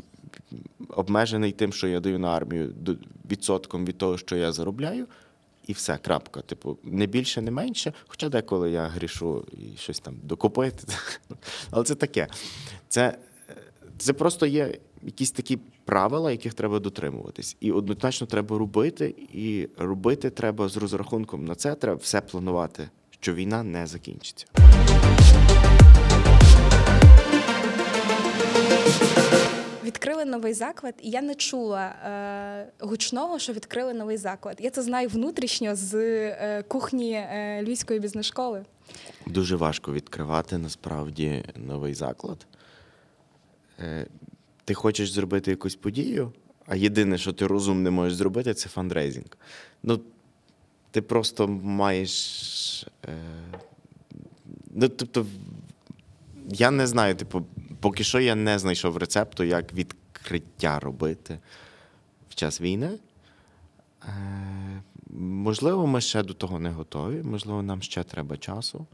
[0.89, 2.73] обмежений тим, що я даю на армію
[3.31, 5.07] відсотком від того, що я заробляю.
[5.67, 6.41] І все, крапка.
[6.41, 7.93] Типу, не більше, не менше.
[8.07, 10.87] Хоча деколи я грішу і щось там докупити.
[11.71, 12.27] Але це таке.
[12.87, 13.17] Це,
[13.97, 17.57] це просто є якісь такі правила, яких треба дотримуватись.
[17.59, 19.15] І однозначно треба робити.
[19.33, 21.75] І робити треба з розрахунком на це.
[21.75, 24.45] Треба все планувати, що війна не закінчиться.
[29.93, 34.57] Відкрили новий заклад, і я не чула е, гучного, що відкрили новий заклад.
[34.59, 38.65] Я це знаю внутрішньо з е, кухні е, Львівської бізнес-школи.
[39.27, 42.45] Дуже важко відкривати насправді новий заклад.
[43.79, 44.07] Е,
[44.65, 46.31] Ти хочеш зробити якусь подію,
[46.65, 49.37] а єдине, що ти розум не можеш зробити, це фандрейзинг.
[49.83, 49.99] Ну,
[50.91, 52.87] ти просто маєш.
[53.07, 53.17] Е,
[54.71, 55.25] ну, тобто,
[56.49, 57.45] я не знаю, типу,
[57.83, 61.39] поки що я не знайшов рецепту, як відкриття робити
[62.29, 62.99] в час війни.
[64.03, 64.81] Е,
[65.19, 68.85] можливо, ми ще до того не готові, можливо, нам ще треба часу.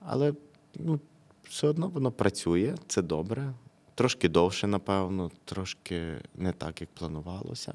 [0.00, 0.34] Але
[0.74, 1.00] ну,
[1.48, 3.52] все одно воно працює, це добре.
[3.94, 6.02] Трошки довше, напевно, трошки
[6.34, 7.72] не так, як планувалося.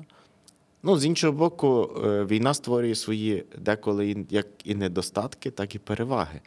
[0.83, 6.41] Ну, з іншого боку, е, війна створює свої деколи як і недостатки, так і переваги.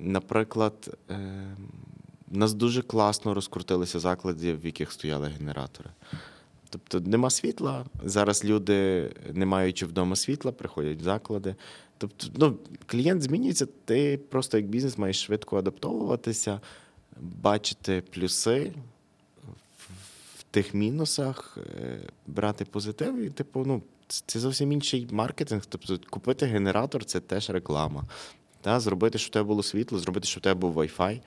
[0.00, 1.56] Е, Наприклад, е,
[2.28, 5.90] в нас дуже класно розкрутилися заклади, в яких стояли генератори.
[6.70, 7.84] Тобто нема світла.
[8.04, 11.54] Зараз люди, не маючи вдома світла, приходять в заклади.
[11.98, 16.60] Тобто, ну, клієнт змінюється, ти просто як бізнес маєш швидко адаптовуватися,
[17.20, 18.72] бачити плюси
[20.38, 23.18] в, тих мінусах, е, брати позитив.
[23.18, 25.62] І, типу, ну, це зовсім інший маркетинг.
[25.68, 28.04] Тобто, купити генератор це теж реклама.
[28.60, 31.20] Та, зробити, щоб у тебе було світло, зробити, щоб у тебе був Wi-Fi.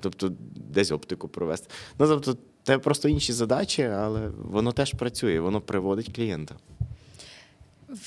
[0.00, 1.68] Тобто десь оптику провести.
[1.98, 6.56] Ну, тобто, це просто інші задачі, але воно теж працює, воно приводить клієнта.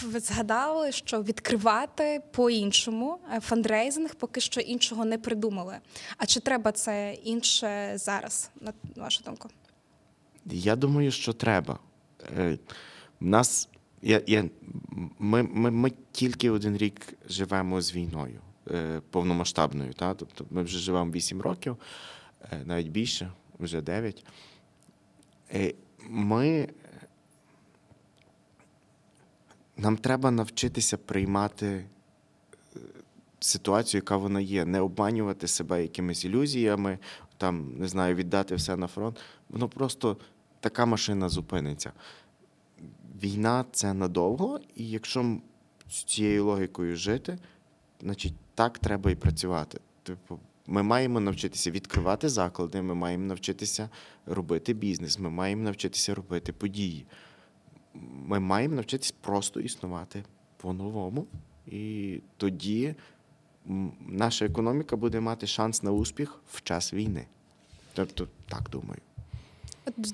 [0.04, 5.78] Ви згадали, що відкривати по-іншому е, фандрейзинг поки що іншого не придумали.
[6.18, 9.50] А чи треба це інше зараз, на вашу думку?
[10.46, 11.80] Я думаю, що треба.
[12.38, 12.58] Е,
[13.20, 13.70] В нас
[14.02, 14.50] я, я,
[15.20, 18.40] ми, ми, ми тільки один рік живемо з війною
[18.72, 19.94] е, повномасштабною.
[19.94, 20.14] Та?
[20.14, 21.78] Тобто ми вже живемо 8 років,
[22.52, 24.26] е, навіть більше, вже 9.
[25.54, 25.74] Е,
[26.10, 26.68] Ми,
[29.78, 31.86] нам треба навчитися приймати
[33.40, 37.00] ситуацію, яка вона є, не обманювати себе якимись ілюзіями,
[37.38, 39.20] там, не знаю, віддати все на фронт.
[39.50, 40.18] Воно просто
[40.60, 41.92] така машина зупиниться.
[43.24, 45.38] Війна це надовго, і якщо
[45.90, 47.38] з цією логікою жити,
[48.02, 49.80] значить так треба і працювати.
[50.04, 53.90] Типу, ми маємо навчитися відкривати заклади, ми маємо навчитися
[54.26, 57.06] робити бізнес, ми маємо навчитися робити події.
[58.14, 60.24] Ми маємо навчитися просто існувати
[60.58, 61.28] по-новому.
[61.68, 62.96] І тоді
[64.08, 67.26] наша економіка буде мати шанс на успіх в час війни.
[67.94, 69.02] Тобто, так думаю.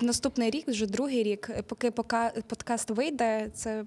[0.01, 3.85] Наступний рік, вже другий рік, поки пока подкаст вийде, це,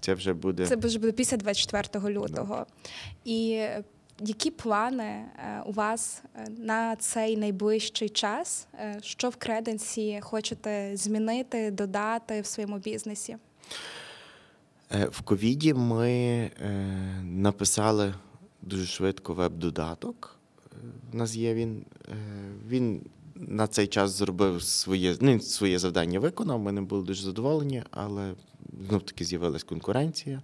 [0.00, 0.66] Це вже буде.
[0.66, 2.66] це вже буде після 24 лютого.
[3.24, 3.84] І е,
[4.20, 8.66] які плани е, у вас е, на цей найближчий час?
[8.74, 13.36] Е, Що в креденсі хочете змінити, додати в своєму бізнесі?
[14.92, 16.50] Е, В ковіді ми е,
[17.22, 18.14] написали
[18.62, 20.38] дуже швидко веб-додаток.
[20.72, 20.76] Е,
[21.12, 21.84] У нас є він.
[22.08, 22.14] Е,
[22.68, 23.02] Він
[23.40, 26.60] на цей час зробив своє, ну, своє завдання виконав.
[26.60, 28.34] Ми не були дуже задоволені, але
[28.88, 30.42] знов таки з'явилась конкуренція,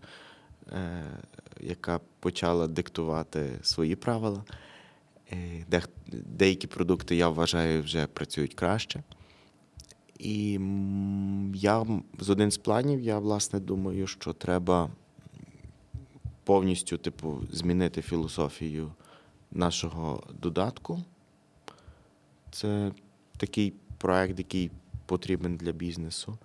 [0.73, 1.05] е,
[1.61, 4.45] яка почала диктувати свої правила.
[5.33, 5.89] Е, Дех-
[6.27, 9.03] Деякі продукти, я вважаю, вже працюють краще.
[10.19, 10.61] І
[11.55, 11.87] я
[12.21, 14.91] з один з планів, я власне думаю, що треба
[16.45, 18.93] повністю типу, змінити філософію
[19.51, 21.05] нашого додатку.
[22.51, 22.93] Це
[23.37, 24.71] такий проект, який
[25.07, 26.39] потрібен для бізнесу.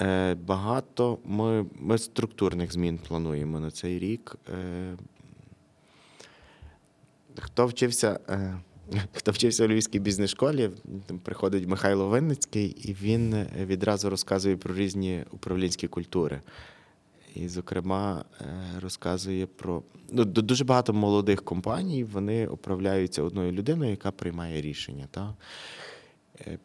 [0.00, 4.36] Е, багато ми, ми структурних змін плануємо на цей рік.
[4.48, 4.96] Е,
[7.38, 8.58] хто вчився, е,
[9.12, 10.70] хто вчився у Львівській бізнес-школі,
[11.22, 16.40] приходить Михайло Винницький, і він відразу розказує про різні управлінські культури.
[17.34, 18.44] І, зокрема, е,
[18.80, 25.08] розказує про ну, дуже багато молодих компаній, вони управляються одною людиною, яка приймає рішення.
[25.10, 25.34] Та?
[26.40, 26.58] Е,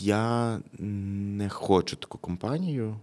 [0.00, 2.96] я не хочу таку компанію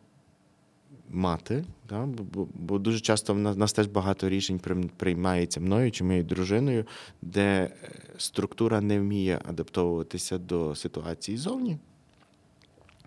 [1.09, 2.05] мати, да?
[2.05, 6.03] бо, бо, дуже часто в нас, в нас теж багато рішень прийм- приймається мною чи
[6.03, 6.85] моєю дружиною,
[7.21, 7.69] де е,
[8.17, 11.77] структура не вміє адаптовуватися до ситуації зовні,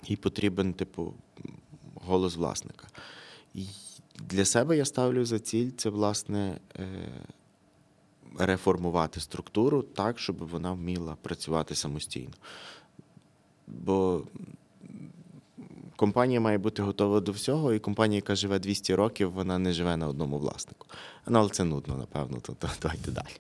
[0.09, 1.15] і потрібен, типу,
[2.07, 2.89] голос власника.
[3.55, 3.67] І
[4.19, 7.09] для себе я ставлю за ціль це, власне, е,
[8.39, 12.35] реформувати структуру так, щоб вона вміла працювати самостійно.
[13.67, 14.23] Бо
[15.97, 19.97] компанія має бути готова до всього, і компанія, яка живе 200 років, вона не живе
[19.97, 20.87] на одному власнику.
[21.27, 23.37] Ну, але це нудно, напевно, то, то давайте далі.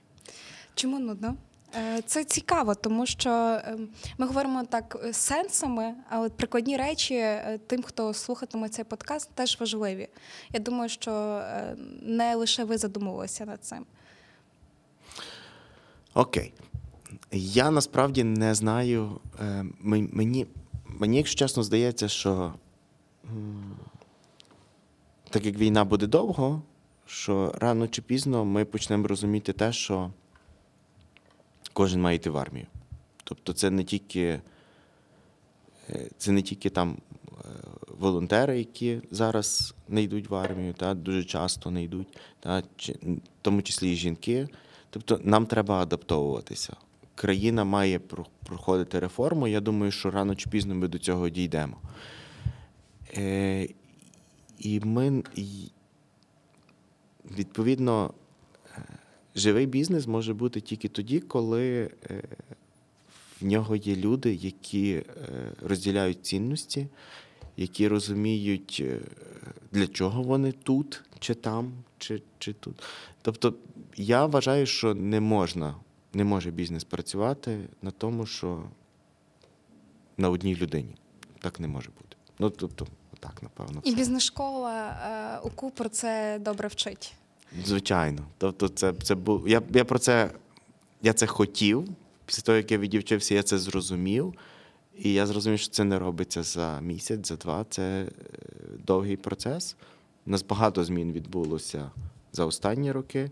[0.75, 1.37] Чому нудно?
[1.75, 3.31] Е, Це цікаво, тому що
[3.65, 8.85] ем, ми говоримо так е, сенсами, а от прикладні речі е, тим, хто слухатиме цей
[8.85, 10.09] подкаст, теж важливі.
[10.53, 11.43] Я думаю, що
[12.03, 13.87] не лише ви задумувалися над цим.
[16.15, 16.53] Окей.
[17.33, 19.21] Я насправді не знаю.
[19.81, 20.47] Мені,
[20.87, 22.55] мені, якщо чесно, здається, що
[25.31, 26.63] так як війна буде довго,
[27.07, 30.11] що рано чи пізно ми почнемо розуміти те, що
[31.77, 32.67] кожен має йти в армію.
[33.25, 34.41] Тобто це не тільки,
[35.91, 37.33] е, це не тільки там е,
[37.99, 43.63] волонтери, які зараз не йдуть в армію, та, дуже часто не йдуть, та, в тому
[43.63, 44.49] числі і жінки.
[44.91, 46.77] Тобто нам треба адаптовуватися.
[47.15, 47.99] Країна має
[48.47, 49.49] проходити реформу.
[49.49, 51.77] Я думаю, що рано чи пізно ми до цього дійдемо.
[53.17, 53.69] Е,
[54.59, 55.23] і ми,
[57.39, 58.15] відповідно,
[59.37, 62.23] живий бізнес може бути тільки тоді, коли е,
[63.41, 65.05] в нього є люди, які е,
[65.63, 66.89] розділяють цінності,
[67.57, 69.01] які розуміють, е,
[69.73, 72.83] для чого вони тут, чи там, чи, чи тут.
[73.23, 73.55] Тобто,
[73.97, 75.75] я вважаю, що не можна,
[76.15, 78.63] не може бізнес працювати на тому, що
[80.17, 80.95] на одній людині.
[81.41, 82.17] Так не може бути.
[82.39, 82.87] Ну, тобто,
[83.21, 83.81] так, напевно.
[83.85, 84.97] І бізнес-школа
[85.43, 87.15] е, УКУ про це добре вчить.
[87.65, 88.23] Звичайно.
[88.39, 89.49] Тобто, це, це був.
[89.49, 90.31] Я, я про це
[91.03, 91.89] я це хотів.
[92.27, 94.35] Після того, як я відівчився, я це зрозумів.
[94.99, 97.67] І я зрозумів, що це не робиться за місяць, за два.
[97.71, 98.09] Це е,
[98.87, 99.77] довгий процес.
[100.27, 101.91] У нас багато змін відбулося
[102.33, 103.31] за останні роки.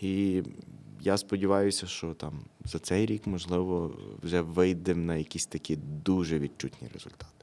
[0.00, 0.42] І
[1.00, 6.88] я сподіваюся, що там за цей рік, можливо, вже вийдемо на якісь такі дуже відчутні
[6.94, 7.37] результати.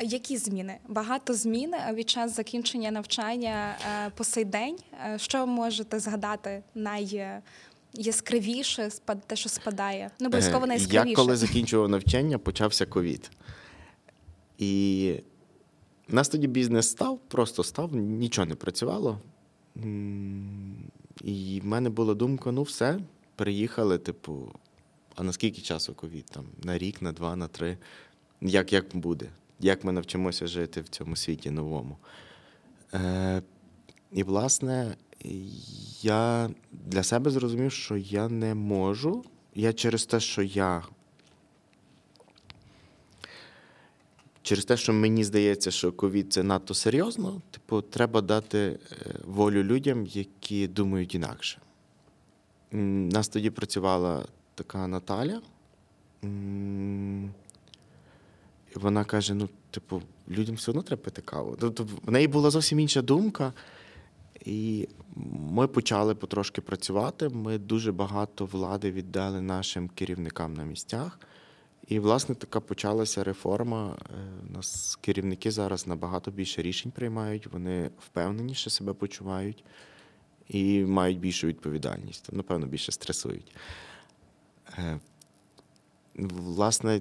[0.00, 0.78] Які зміни?
[0.88, 4.76] Багато змін е, від час закінчення навчання е, по сей день.
[5.06, 8.90] Е, Що можете згадати найяскравіше,
[9.26, 10.10] те, що спадає?
[10.20, 11.10] Не обов'язково найяскравіше.
[11.10, 13.30] Я коли закінчував навчання, почався ковід.
[14.58, 15.14] І
[16.08, 19.20] в нас тоді бізнес став, просто став, нічого не працювало.
[21.24, 22.98] І в мене була думка: ну все,
[23.36, 24.52] переїхали, типу,
[25.14, 26.24] а на скільки часу ковід?
[26.24, 27.78] Там, на рік, на два, на три.
[28.40, 29.26] Як, як буде?
[29.60, 31.96] Як ми навчимося жити в цьому світі новому?
[32.94, 33.42] Е,
[34.12, 34.96] і, власне,
[36.02, 39.24] я для себе зрозумів, що я не можу.
[39.54, 40.82] Я через те, що я.
[44.42, 48.78] Через те, що мені здається, що ковід це надто серйозно, типу, треба дати е,
[49.24, 51.60] волю людям, які думають інакше.
[52.72, 55.40] У нас тоді працювала така Наталя.
[58.74, 61.56] Вона каже: ну, типу, людям все одно треба пити каву.
[61.60, 63.52] Тобто в неї була зовсім інша думка.
[64.44, 64.88] І
[65.32, 67.28] ми почали потрошки працювати.
[67.28, 71.18] Ми дуже багато влади віддали нашим керівникам на місцях.
[71.88, 73.96] І, власне, така почалася реформа.
[74.00, 74.14] Е,
[74.50, 79.64] У нас керівники зараз набагато більше рішень приймають, вони впевненіше себе почувають
[80.48, 82.32] і мають більшу відповідальність.
[82.32, 83.52] Напевно, більше стресують.
[84.78, 85.00] Е,
[86.14, 87.00] Власне,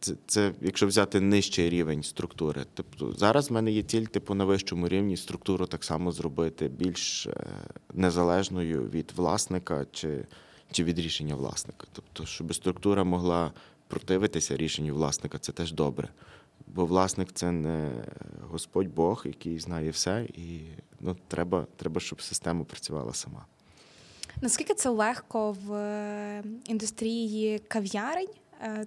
[0.00, 2.64] це, це якщо взяти нижчий рівень структури.
[2.74, 7.26] Тобто зараз в мене є ціль, типу, на вищому рівні структуру так само зробити більш
[7.26, 7.46] е,
[7.94, 10.26] незалежною від власника чи,
[10.72, 11.86] чи від рішення власника.
[11.92, 13.52] Тобто, щоб структура могла
[13.88, 16.08] противитися рішенню власника, це теж добре.
[16.66, 17.90] Бо власник це не
[18.50, 20.60] Господь Бог, який знає все, і
[21.00, 23.46] ну, треба, треба, щоб система працювала сама.
[24.40, 28.28] Наскільки це легко в е, індустрії кав'ярень
[28.62, 28.86] е,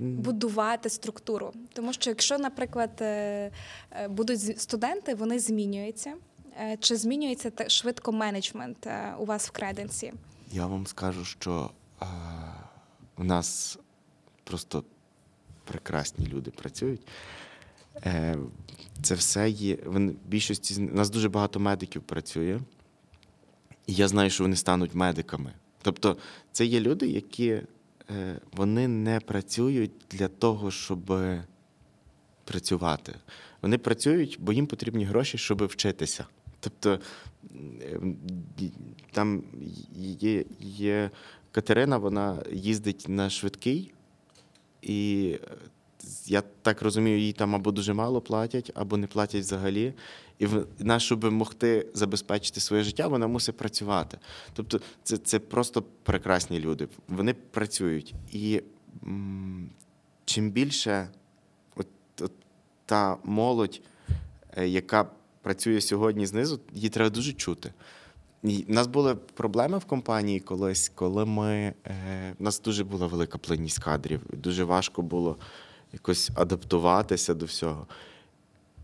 [0.00, 1.52] будувати структуру?
[1.72, 3.50] Тому що якщо, наприклад, е,
[3.92, 6.14] е, будуть з- студенти, вони змінюються.
[6.60, 8.86] Е, Чи змінюється те- швидко менеджмент
[9.18, 10.12] у вас в креденсі?
[10.52, 11.70] Я вам скажу, що
[12.02, 12.06] е,
[13.18, 13.78] у нас
[14.44, 14.84] просто
[15.64, 17.00] прекрасні люди працюють.
[18.06, 18.36] Е,
[19.02, 19.78] це все є.
[19.86, 22.60] Вони, більшості з у нас дуже багато медиків працює,
[23.86, 25.52] і я знаю, що вони стануть медиками.
[25.82, 26.16] Тобто,
[26.52, 27.60] це є люди, які
[28.52, 31.14] вони не працюють для того, щоб
[32.44, 33.14] працювати.
[33.62, 36.26] Вони працюють, бо їм потрібні гроші, щоб вчитися.
[36.60, 37.00] Тобто
[39.12, 39.42] там
[40.20, 41.10] є, є
[41.52, 43.92] Катерина, вона їздить на швидкий,
[44.82, 45.48] і е,
[46.26, 49.94] я так розумію, їй там або дуже мало платять, або не платять взагалі.
[50.40, 54.18] І вона, щоб могти забезпечити своє життя, вона мусить працювати.
[54.52, 56.88] Тобто, це, це просто прекрасні люди.
[57.08, 58.14] Вони працюють.
[58.32, 58.62] І
[59.02, 59.70] м,
[60.24, 61.08] чим більше
[61.76, 61.86] от,
[62.20, 62.32] от
[62.86, 63.80] та молодь,
[64.56, 65.10] е, яка
[65.42, 67.72] працює сьогодні знизу, її треба дуже чути.
[68.42, 71.74] І в нас були проблеми в компанії колись, коли ми.
[71.86, 75.36] Е, у нас дуже була велика плинність кадрів, дуже важко було
[75.92, 77.86] якось адаптуватися до всього.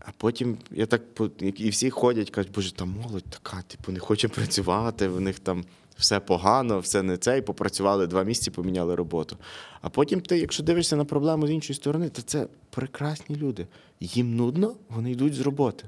[0.07, 1.01] А потім я так
[1.41, 5.65] і всі ходять, кажуть, боже, там молодь така, типу, не хоче працювати, в них там
[5.97, 9.37] все погано, все не це, і попрацювали два місяці, поміняли роботу.
[9.81, 13.67] А потім ти, якщо дивишся на проблему з іншої сторони, то це прекрасні люди.
[13.99, 15.85] Їм нудно, вони йдуть з роботи.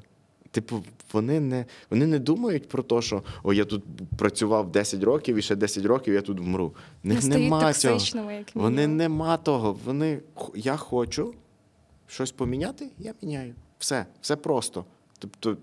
[0.52, 3.84] Типу, вони не, вони не думають про те, що о, я тут
[4.18, 6.74] працював 10 років і ще 10 років я тут вмру.
[7.04, 8.32] Не нема цього.
[8.32, 9.78] як Вони нема того.
[9.86, 10.20] Вони
[10.56, 11.34] я хочу
[12.08, 13.56] щось поміняти, я міняю.
[13.80, 14.86] Все, все просто.
[15.20, 15.58] Тобто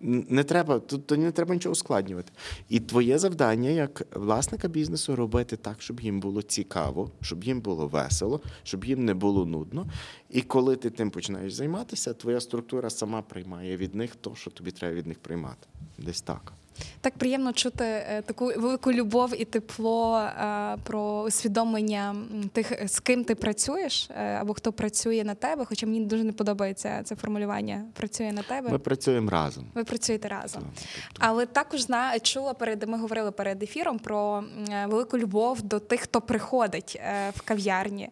[0.00, 2.32] не треба, тут не треба нічого ускладнювати.
[2.68, 7.86] І твоє завдання як власника бізнесу робити так, щоб їм було цікаво, щоб їм було
[7.86, 9.86] весело, щоб їм не було нудно.
[10.30, 14.70] І коли ти тим починаєш займатися, твоя структура сама приймає від них то, що тобі
[14.70, 15.68] треба від них приймати.
[15.98, 16.52] Десь так.
[17.00, 22.16] Так приємно чути е, таку велику любов і тепло е, про усвідомлення
[22.52, 25.64] тих, з ким ти працюєш, е, або хто працює на тебе.
[25.64, 28.70] Хоча мені дуже не подобається це формулювання працює на тебе.
[28.70, 29.64] Ми працюємо разом.
[29.74, 30.62] Ви працюєте разом.
[30.62, 34.44] Так, тобто- Але також зна, чула перед ми говорили перед ефіром про
[34.86, 37.00] велику любов до тих, хто приходить
[37.34, 38.08] в кав'ярні.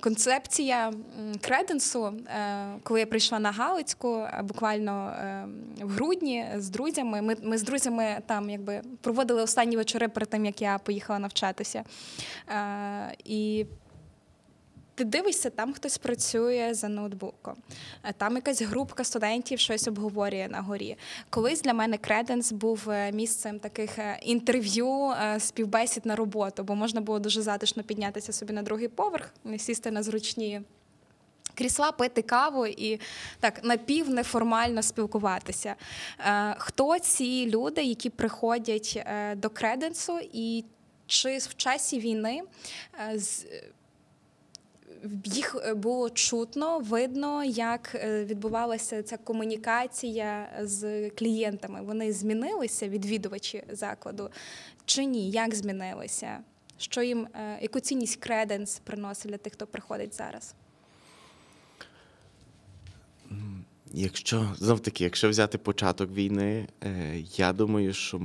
[0.00, 0.92] Концепція
[1.40, 2.12] креденсу,
[2.82, 5.12] коли я прийшла на Галицьку, буквально
[5.80, 7.22] в грудні з друзями.
[7.22, 7.87] Ми, ми з друзями
[8.26, 11.84] там якби проводили останні вечори перед тим, як я поїхала навчатися.
[12.48, 13.66] Е, І
[14.98, 17.54] ти дивишся, там хтось працює за ноутбуком,
[18.04, 20.96] Е, там якась групка студентів щось обговорює на горі.
[21.30, 27.00] Колись для мене Креденс був е, місцем таких е, інтерв'ю, співбесід на роботу, бо можна
[27.00, 30.62] було дуже затишно піднятися собі на другий поверх, сісти на зручні.
[31.58, 33.00] Крісла пити каву і
[33.40, 35.74] так напівнеформально спілкуватися.
[36.20, 40.64] Е, хто ці люди, які приходять е, до креденсу, і
[41.06, 42.42] чи в часі війни
[43.12, 43.46] е, з-
[45.24, 51.82] їх було чутно, видно, як відбувалася ця комунікація з клієнтами.
[51.82, 54.30] Вони змінилися, відвідувачі закладу,
[54.84, 55.30] чи ні?
[55.30, 56.38] Як змінилися?
[56.78, 57.28] Що їм,
[57.60, 60.54] яку цінність креденс приносить для тих, хто приходить зараз?
[63.92, 68.20] Якщо знов таки, якщо взяти початок війни, е, я думаю, що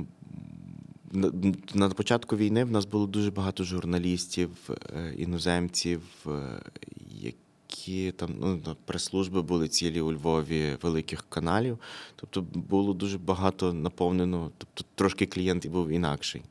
[1.74, 6.62] на, початку війни в нас було дуже багато журналістів, е, іноземців, е,
[7.08, 11.78] які там ну, прес-служби були цілі у Львові великих каналів.
[12.16, 16.42] Тобто було дуже багато наповнено, тобто трошки клієнт був інакший.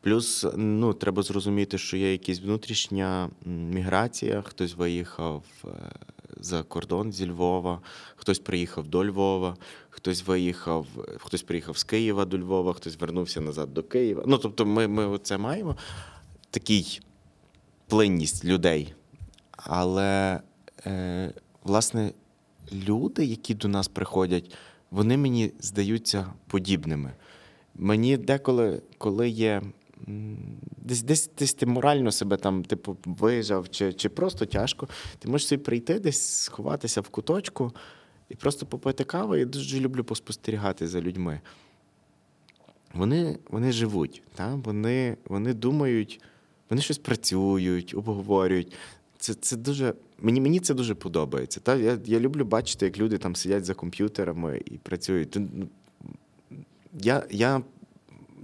[0.00, 5.44] Плюс ну, треба зрозуміти, що є якась внутрішня міграція, хтось виїхав
[6.40, 7.80] за кордон зі Львова,
[8.16, 9.56] хтось приїхав до Львова,
[9.90, 10.86] хтось виїхав,
[11.18, 14.24] хтось приїхав з Києва до Львова, хтось вернувся назад до Києва.
[14.26, 15.76] Ну, тобто, ми, ми це маємо
[16.50, 17.00] такий
[17.88, 18.94] плинність людей.
[19.50, 20.40] Але,
[20.86, 21.32] е,
[21.64, 22.12] власне,
[22.72, 24.54] люди, які до нас приходять,
[24.90, 27.12] вони мені здаються подібними.
[27.74, 29.62] Мені деколи, коли є.
[30.76, 34.88] Десь, десь, десь ти морально себе там, типу, вижав, чи, чи просто тяжко.
[35.18, 37.72] Ти можеш собі прийти, десь сховатися в куточку
[38.28, 39.36] і просто попити каву.
[39.36, 41.40] Я дуже люблю поспостерігати за людьми.
[42.94, 44.54] Вони, вони живуть, та?
[44.54, 46.20] Вони, вони думають,
[46.70, 48.72] вони щось працюють, обговорюють.
[49.18, 51.60] Це, це дуже, мені, мені це дуже подобається.
[51.60, 51.76] Та?
[51.76, 55.36] Я, я люблю бачити, як люди там сидять за комп'ютерами і працюють.
[55.36, 55.68] Ну,
[57.00, 57.62] Я, я,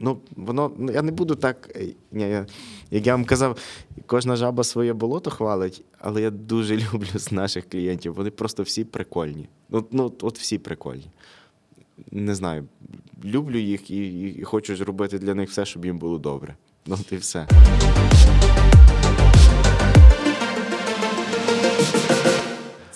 [0.00, 2.46] ну, воно, ну, я не буду так, е, ні, я,
[2.90, 3.58] як я вам казав,
[4.06, 8.14] кожна жаба своє болото хвалить, але я дуже люблю з наших клієнтів.
[8.14, 9.48] Вони просто всі прикольні.
[9.68, 11.10] Ну, ну от всі прикольні.
[12.10, 12.64] Не знаю,
[13.24, 16.56] люблю їх і, і, хочу зробити для них все, щоб їм було добре.
[16.86, 17.46] Ну, от і все.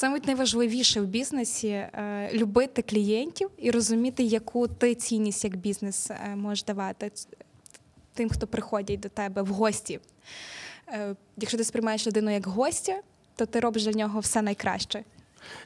[0.00, 6.10] Це, мабуть, найважливіше в бізнесі е, любити клієнтів і розуміти, яку ти цінність як бізнес
[6.10, 7.10] е, можеш давати
[8.14, 10.00] тим, хто приходять до тебе в гості.
[10.88, 13.00] Е, якщо ти сприймаєш людину як гостя,
[13.36, 15.04] то ти робиш для нього все найкраще.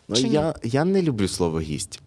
[0.08, 0.34] Ну, Чи ні?
[0.34, 2.00] я, я не люблю слово гість.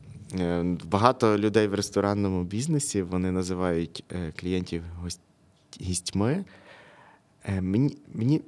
[0.84, 4.04] Багато людей в ресторанному бізнесі вони називають
[4.36, 5.20] клієнтів гость-
[5.82, 6.46] гістьми.
[7.62, 8.42] Мені, мені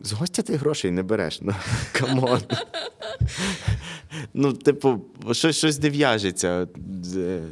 [0.00, 1.40] з гостя ти грошей не береш.
[1.42, 1.54] Ну,
[1.92, 2.40] come on.
[4.34, 5.00] Ну, типу,
[5.32, 6.68] щось, щось не в'яжеться.
[7.16, 7.42] Е,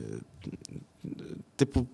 [1.56, 1.86] Типу,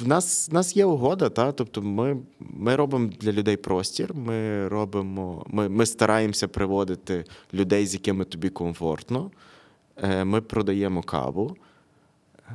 [0.00, 1.52] в нас, в нас є угода, та?
[1.52, 7.94] тобто ми, ми робимо для людей простір, ми робимо, ми, ми стараємося приводити людей, з
[7.94, 9.30] якими тобі комфортно.
[9.96, 11.56] Е, Ми продаємо каву.
[12.48, 12.52] Е,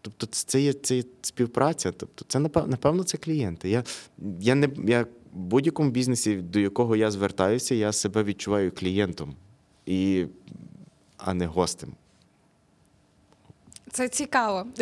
[0.00, 1.92] Тобто, це є, це є співпраця.
[1.92, 3.70] Тобто, це напевно це клієнти.
[3.70, 3.84] Я,
[4.40, 9.36] я не я в будь-якому бізнесі, до якого я звертаюся, я себе відчуваю клієнтом,
[9.86, 10.26] і,
[11.16, 11.92] а не гостем.
[13.90, 14.66] Це цікаво.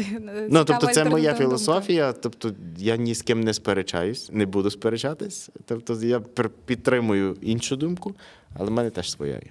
[0.50, 2.12] Ну, тобто, це моя філософія.
[2.12, 5.50] Тобто, я ні з ким не сперечаюсь, не буду сперечатись.
[5.64, 6.20] Тобто, я
[6.66, 8.14] підтримую іншу думку,
[8.54, 9.50] але в мене теж своя є.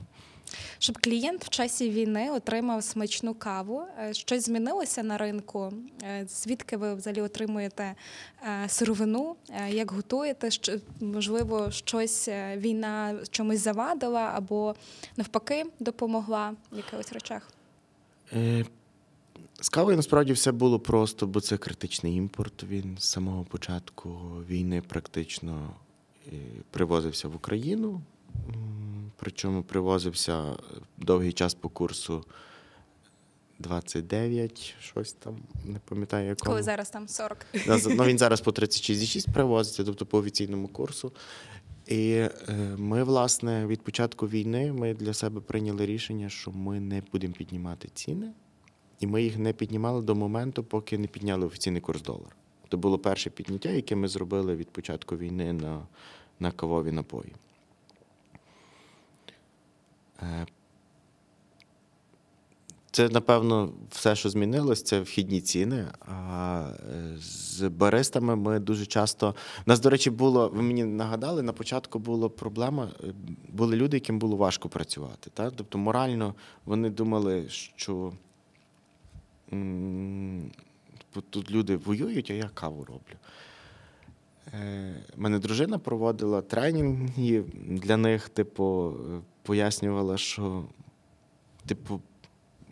[0.81, 5.73] Щоб клієнт в часі війни отримав смачну каву, е, щось змінилося на ринку.
[6.03, 7.95] Е, Звідки ви взагалі отримуєте
[8.43, 9.35] е, сировину?
[9.69, 10.51] Як готуєте?
[10.51, 14.75] Що можливо, щось війна чомусь завадила або
[15.17, 17.49] навпаки допомогла в якихось речах?
[19.61, 22.63] З кавою насправді все було просто, бо це критичний імпорт.
[22.63, 24.09] Він з самого початку
[24.49, 25.73] війни практично
[26.71, 28.01] привозився в Україну.
[29.19, 30.55] Причому привозився
[30.97, 32.25] довгий час по курсу
[33.59, 36.51] 29, щось там, не пам'ятаю якому.
[36.51, 37.45] Коли зараз там 40.
[37.67, 41.11] Ну, він зараз по 36,6 привозиться, тобто по офіційному курсу.
[41.87, 42.31] І е,
[42.77, 47.89] ми, власне, від початку війни ми для себе прийняли рішення, що ми не будемо піднімати
[47.93, 48.31] ціни,
[48.99, 52.31] і ми їх не піднімали до моменту, поки не підняли офіційний курс долара.
[52.71, 55.87] Це було перше підняття, яке ми зробили від початку війни на,
[56.39, 57.33] на кавові напої.
[60.21, 60.45] Е,
[62.91, 65.87] це, напевно, все, що змінилось, це вхідні ціни.
[65.99, 69.29] А е, з баристами ми дуже часто.
[69.29, 72.91] У нас, до речі, було, ви мені нагадали, на початку була проблема.
[73.03, 73.13] е,
[73.49, 75.31] Були люди, яким було важко працювати.
[75.33, 75.53] Так?
[75.55, 78.13] Тобто морально вони думали, що
[81.29, 83.15] тут люди воюють, а я каву роблю.
[84.53, 90.63] Е, Мене дружина проводила тренінги для них, типу, е, пояснювала, що
[91.65, 92.01] типу,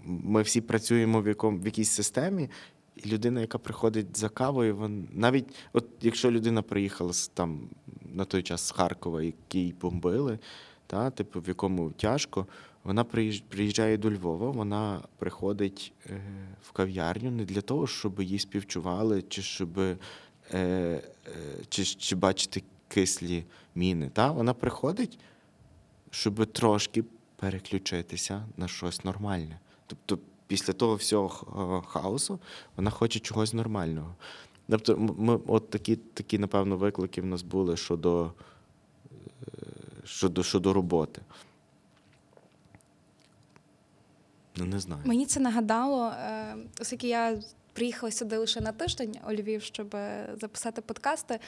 [0.05, 2.49] ми всі працюємо в, якому, в якійсь системі,
[2.95, 7.69] і людина, яка приходить за кавою, вон, навіть от якщо людина приїхала з, там,
[8.13, 10.39] на той час з Харкова, який бомбили,
[10.87, 12.47] та, типу, в якому тяжко,
[12.83, 16.21] вона приїж- приїжджає до Львова, вона приходить е,
[16.61, 19.79] в кав'ярню не для того, щоб їй співчували, чи щоб
[20.53, 21.01] е, е,
[21.69, 23.43] чи, чи бачити кислі
[23.75, 24.09] міни.
[24.09, 24.31] Та?
[24.31, 25.19] Вона приходить,
[26.11, 27.03] щоб трошки
[27.35, 29.59] переключитися на щось нормальне.
[29.87, 32.39] Тобто, після того всього хаосу
[32.75, 34.15] вона хоче чогось нормального.
[34.69, 38.31] Тобто, ми, от такі, такі, напевно, виклики в нас були щодо,
[39.41, 39.47] е,
[40.05, 41.21] щодо, щодо роботи.
[44.55, 45.01] Ну, не знаю.
[45.05, 47.41] Мені це нагадало, е, оскільки я
[47.77, 51.39] приїхала сюди лише на тиждень у Львів, щоб е, записати подкасти.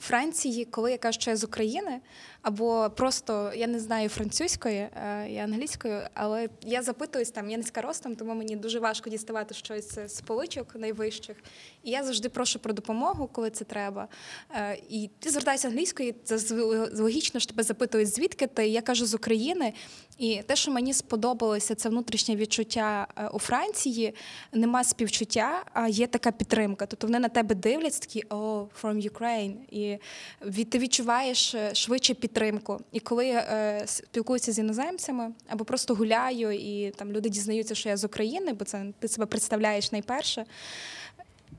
[0.00, 2.00] Франції, коли я кажу, що я з України,
[2.42, 7.80] або просто я не знаю французької е, і англійської, але я запитуюсь там, я низька
[7.80, 11.36] ростом, тому мені дуже важко діставати щось з поличок найвищих.
[11.82, 14.08] І я завжди прошу про допомогу, коли це треба.
[14.56, 16.54] Е, І ти звертаєшся англійською, це
[16.94, 18.68] логічно що тебе запитують, звідки ти.
[18.68, 19.72] Я кажу з України.
[20.18, 24.14] І те, що мені сподобалося, це внутрішнє відчуття е, у Франції.
[24.52, 26.86] Нема співчуття, а є така підтримка.
[26.86, 29.54] Тобто вони на тебе дивляться, такі «Oh, from Ukraine».
[29.70, 29.98] І
[30.46, 32.80] від- ти відчуваєш е, швидше підтримку.
[32.92, 37.88] І коли я е, спілкуюся з іноземцями або просто гуляю, і там люди дізнаються, що
[37.88, 40.44] я з України, бо це ти себе представляєш найперше.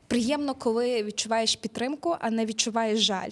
[0.08, 3.30] Приємно, коли відчуваєш підтримку, а не відчуваєш жаль.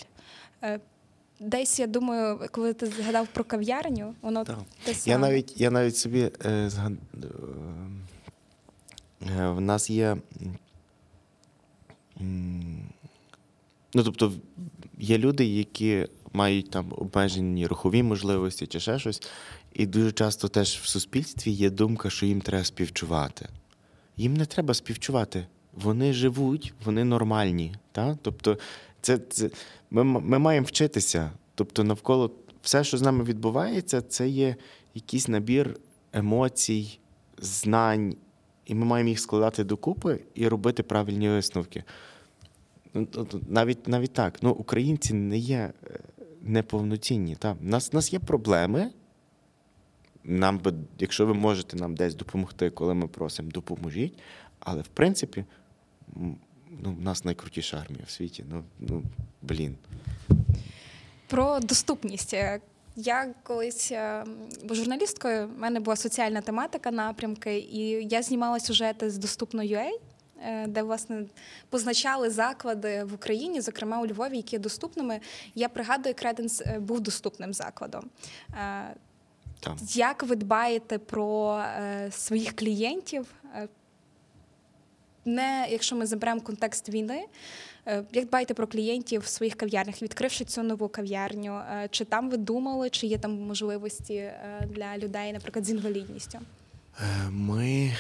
[1.46, 4.60] Десь я думаю, коли ти згадав про кав'ярню, воно Так.
[4.84, 5.12] те саме.
[5.12, 6.94] Я навіть, я навіть собі е, згад...
[9.22, 10.18] е, в нас є.
[13.94, 14.34] Ну, тобто,
[15.00, 19.22] є люди, які мають там обмежені рухові можливості чи ще щось.
[19.74, 23.50] І дуже часто теж в суспільстві є думка, що їм треба співчувати.
[24.18, 25.48] Їм не треба співчувати.
[25.74, 27.76] Вони живуть, вони нормальні.
[27.92, 28.18] Та?
[28.22, 28.58] Тобто,
[29.02, 29.50] це, це,
[29.96, 31.32] ми, ми маємо вчитися.
[31.56, 32.32] Тобто, навколо
[32.62, 34.56] все, що з нами відбувається, це є
[34.94, 35.80] якийсь набір
[36.14, 37.00] емоцій,
[37.38, 38.16] знань,
[38.66, 41.84] і ми маємо їх складати докупи і робити правильні висновки.
[42.94, 43.08] Ну,
[43.48, 44.38] Навіть, навіть так.
[44.42, 46.00] Ну, українці не є е,
[46.42, 47.38] неповноцінні.
[47.44, 48.92] У нас, нас є проблеми.
[50.24, 54.20] Нам би, якщо ви можете нам десь допомогти, коли ми просимо, допоможіть.
[54.60, 55.46] Але в принципі,
[56.84, 58.46] ну, в нас найкрутіша армія в світі.
[58.50, 59.04] Ну, ну
[59.42, 59.76] блін.
[61.28, 62.34] Про доступність.
[62.34, 62.60] Е,
[62.96, 64.26] Я колись е,
[64.72, 67.80] журналісткою, в мене була соціальна тематика, напрямки, і
[68.12, 69.90] я знімала сюжети з доступно.ua,
[70.44, 71.26] е, де власне
[71.70, 75.20] позначали заклади в Україні, зокрема у Львові, які є доступними.
[75.56, 78.10] Я пригадую, Креденс був доступним закладом.
[79.60, 79.78] Там.
[79.94, 81.64] Як ви дбаєте про
[82.12, 83.28] своїх клієнтів?
[85.26, 87.26] Не якщо ми заберемо контекст війни,
[87.88, 91.54] е, як дбаєте про клієнтів в своїх кав'ярнях, відкривши цю нову кав'ярню?
[91.54, 96.40] Е, Чи там ви думали, чи є там можливості е, для людей, наприклад, з інвалідністю?
[97.30, 97.94] Ми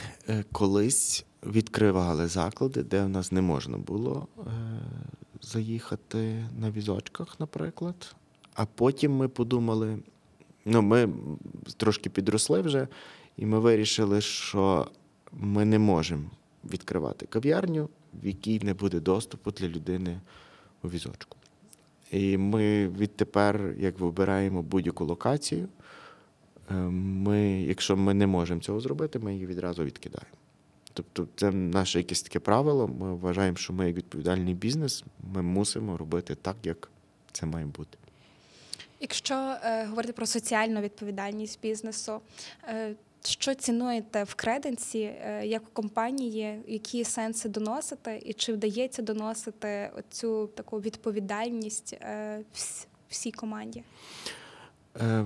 [0.51, 4.28] колись відкривали заклади, де в нас не можна було
[5.41, 8.15] заїхати на візочках, наприклад.
[8.53, 9.97] А потім ми подумали:
[10.65, 11.09] ну, ми
[11.78, 12.88] трошки підросли вже,
[13.38, 14.88] і ми вирішили, що
[15.32, 16.30] ми не можемо
[16.66, 17.89] відкривати кав'ярню,
[18.24, 20.20] в якій не буде доступу для людини
[20.84, 21.38] у візочку.
[22.11, 25.68] І ми відтепер, як вибираємо будь-яку локацію,
[26.72, 30.38] Е, ми, якщо ми не можемо цього зробити, ми її відразу відкидаємо.
[30.93, 32.88] Тобто, це наше якесь таке правило.
[32.88, 35.03] Ми вважаємо, що ми як відповідальний бізнес,
[35.34, 36.89] ми мусимо робити так, як
[37.32, 37.97] це має бути.
[38.99, 42.22] Якщо е, говорити про соціальну відповідальність бізнесу,
[42.63, 42.95] е,
[43.28, 49.91] що цінуєте в креденсі е, як у компанії, які сенси доносите, і чи вдається доносити
[50.09, 52.43] цю таку відповідальність е,
[53.09, 53.84] всій команді?
[55.01, 55.26] Е,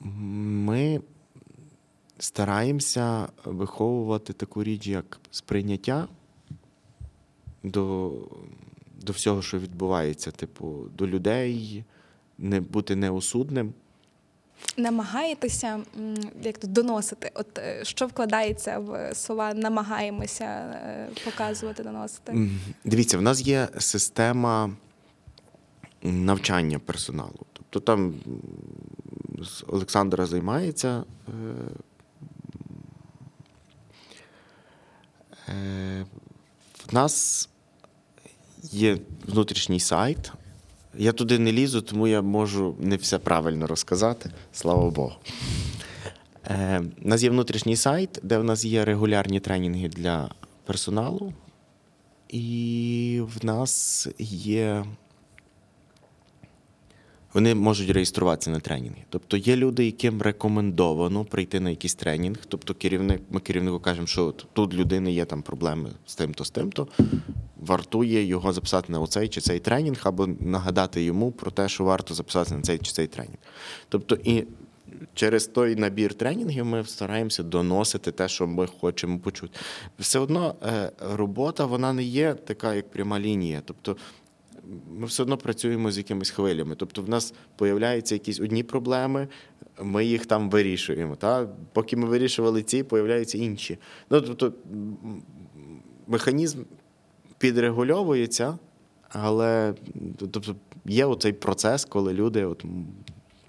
[0.00, 1.00] Ми
[2.18, 6.08] стараємося виховувати таку річ, як сприйняття
[7.62, 8.12] до,
[9.02, 11.84] до всього, що відбувається, типу, до людей,
[12.38, 13.74] не бути неосудним.
[14.76, 15.80] Намагаєтеся
[16.42, 17.30] як то доносити?
[17.34, 22.50] От е, що вкладається в слова намагаємося е, показувати, доносити?
[22.84, 24.70] Дивіться, в нас є система
[26.02, 27.46] навчання персоналу.
[27.52, 28.14] Тобто там
[29.66, 31.04] Олександра займається.
[35.48, 36.04] е,
[36.88, 37.48] В нас
[38.62, 40.32] є внутрішній сайт.
[40.98, 44.30] Я туди не лізу, тому я можу не все правильно розказати.
[44.52, 45.12] Слава Богу.
[46.46, 50.30] Е, у нас є внутрішній сайт, де в нас є регулярні тренінги для
[50.66, 51.32] персоналу.
[52.28, 54.84] І в нас є.
[57.34, 59.04] Вони можуть реєструватися на тренінги.
[59.08, 62.38] Тобто є люди, яким рекомендовано прийти на якийсь тренінг.
[62.48, 66.50] Тобто керівник, ми керівнику кажемо, що от тут людини є там проблеми з тим-то, з
[66.50, 66.88] тим-то.
[67.56, 72.14] Вартує його записати на оцей чи цей тренінг, або нагадати йому про те, що варто
[72.14, 73.38] записатися на цей чи цей тренінг.
[73.88, 74.44] Тобто, і
[75.14, 79.58] через той набір тренінгів ми стараємося доносити те, що ми хочемо почути.
[79.98, 83.62] Все одно е, робота вона не є така, як пряма лінія.
[83.64, 83.96] Тобто
[84.90, 86.74] ми все одно працюємо з якимись хвилями.
[86.74, 89.28] Тобто, в нас появляються якісь одні проблеми,
[89.82, 91.16] ми їх там вирішуємо.
[91.16, 91.48] Та?
[91.72, 93.78] Поки ми вирішували ці, появляються інші.
[94.10, 94.52] Ну, тобто,
[96.06, 96.62] механізм
[97.38, 98.58] підрегульовується,
[99.08, 99.74] але
[100.18, 102.64] тобто, є оцей процес, коли люди от,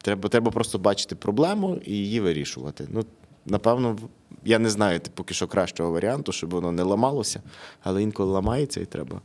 [0.01, 2.87] треба, треба просто бачити проблему і її вирішувати.
[2.89, 3.05] Ну,
[3.45, 3.97] напевно,
[4.45, 7.41] я не знаю типу, поки що кращого варіанту, щоб воно не ламалося,
[7.83, 9.21] але інколи ламається і треба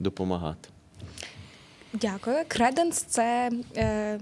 [0.00, 0.68] допомагати.
[2.00, 2.36] Дякую.
[2.48, 4.20] Креденс це е,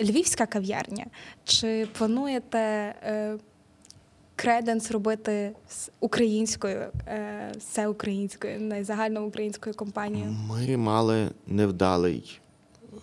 [0.00, 1.06] львівська кав'ярня.
[1.44, 3.38] Чи плануєте е,
[4.36, 10.30] креденс робити з українською, е, все українською, не загальноукраїнською компанією?
[10.32, 12.40] Ми мали невдалий
[12.92, 12.98] е,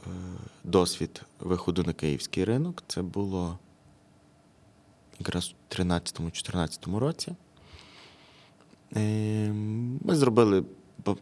[0.64, 2.84] досвід виходу на київський ринок.
[2.88, 3.60] Це було
[5.20, 7.36] якраз у 2013-2014 році.
[8.96, 9.00] Е,
[10.02, 10.64] Ми зробили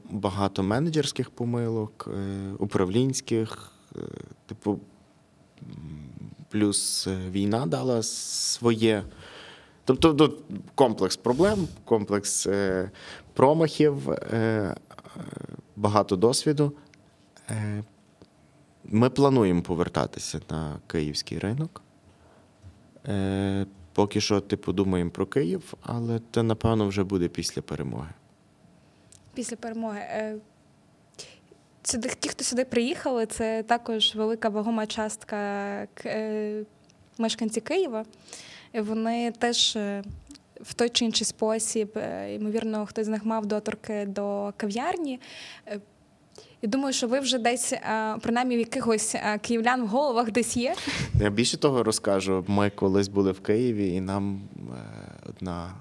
[0.10, 4.00] багато менеджерських помилок, е, управлінських, е,
[4.46, 4.80] типу,
[6.50, 9.04] плюс е, війна дала своє.
[9.86, 10.40] Тобто тут
[10.76, 12.48] комплекс проблем, комплекс
[13.34, 14.10] промахів,
[15.76, 16.74] багато досвіду.
[18.84, 21.82] Ми плануємо повертатися на київський ринок.
[23.94, 28.10] Поки що, типу, думаємо про Київ, але це, напевно, вже буде після перемоги.
[29.34, 30.00] Після перемоги.
[30.00, 30.36] Е,
[31.86, 35.38] Сюди, ті, хто сюди приїхали, це також велика вагома частка
[36.06, 36.64] е,
[37.18, 38.06] мешканці Києва.
[38.74, 40.04] Вони теж е,
[40.62, 45.20] в той чи інший спосіб, ймовірно, хтось з них мав доторки до кав'ярні.
[46.62, 47.74] І думаю, що ви вже десь,
[48.22, 50.76] принаймні в якихось київлян в головах десь є.
[51.20, 52.46] Я більше того розкажу.
[52.48, 54.42] Ми колись були в Києві, і нам
[55.30, 55.74] одна,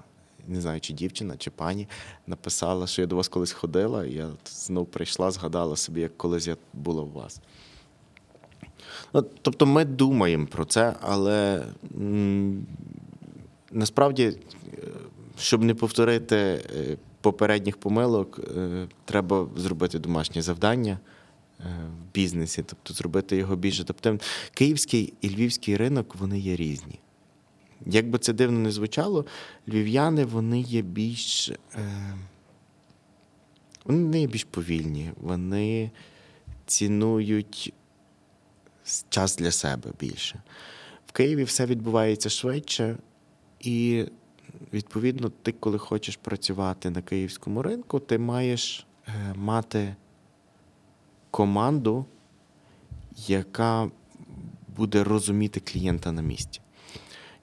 [0.47, 1.87] не знаю, чи дівчина, чи пані
[2.27, 6.17] написала, що я до вас колись ходила, і я от знов прийшла, згадала собі, як
[6.17, 7.41] колись я була у вас.
[9.13, 11.65] Ну, тобто ми думаємо про це, але
[11.95, 12.65] м,
[13.71, 14.37] насправді, е,
[15.39, 20.99] щоб не повторити е, попередніх помилок, е, треба зробити домашнє завдання
[21.59, 24.21] в бізнесі, тобто зробити його більш адаптивним.
[24.53, 26.99] Київський і львівський ринок вони є різні.
[27.85, 29.25] Як би це дивно не звучало,
[29.67, 31.49] львів'яни вони є більш.
[31.49, 32.15] Е,
[33.85, 35.91] вони є більш повільні, вони
[36.65, 37.73] цінують
[39.09, 40.41] час для себе більше.
[41.05, 42.97] В Києві все відбувається швидше,
[43.59, 44.05] і
[44.73, 49.95] відповідно, ти, коли хочеш працювати на київському ринку, ти маєш е, мати
[51.31, 52.05] команду,
[53.27, 53.91] яка
[54.75, 56.61] буде розуміти клієнта на місці.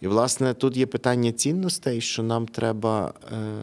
[0.00, 3.62] І, власне, тут є питання цінностей, що нам треба, е,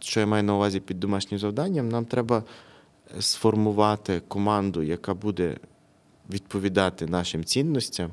[0.00, 2.44] що я маю на увазі під домашнім завданням, нам треба
[3.20, 5.56] сформувати команду, яка буде
[6.30, 8.10] відповідати нашим цінностям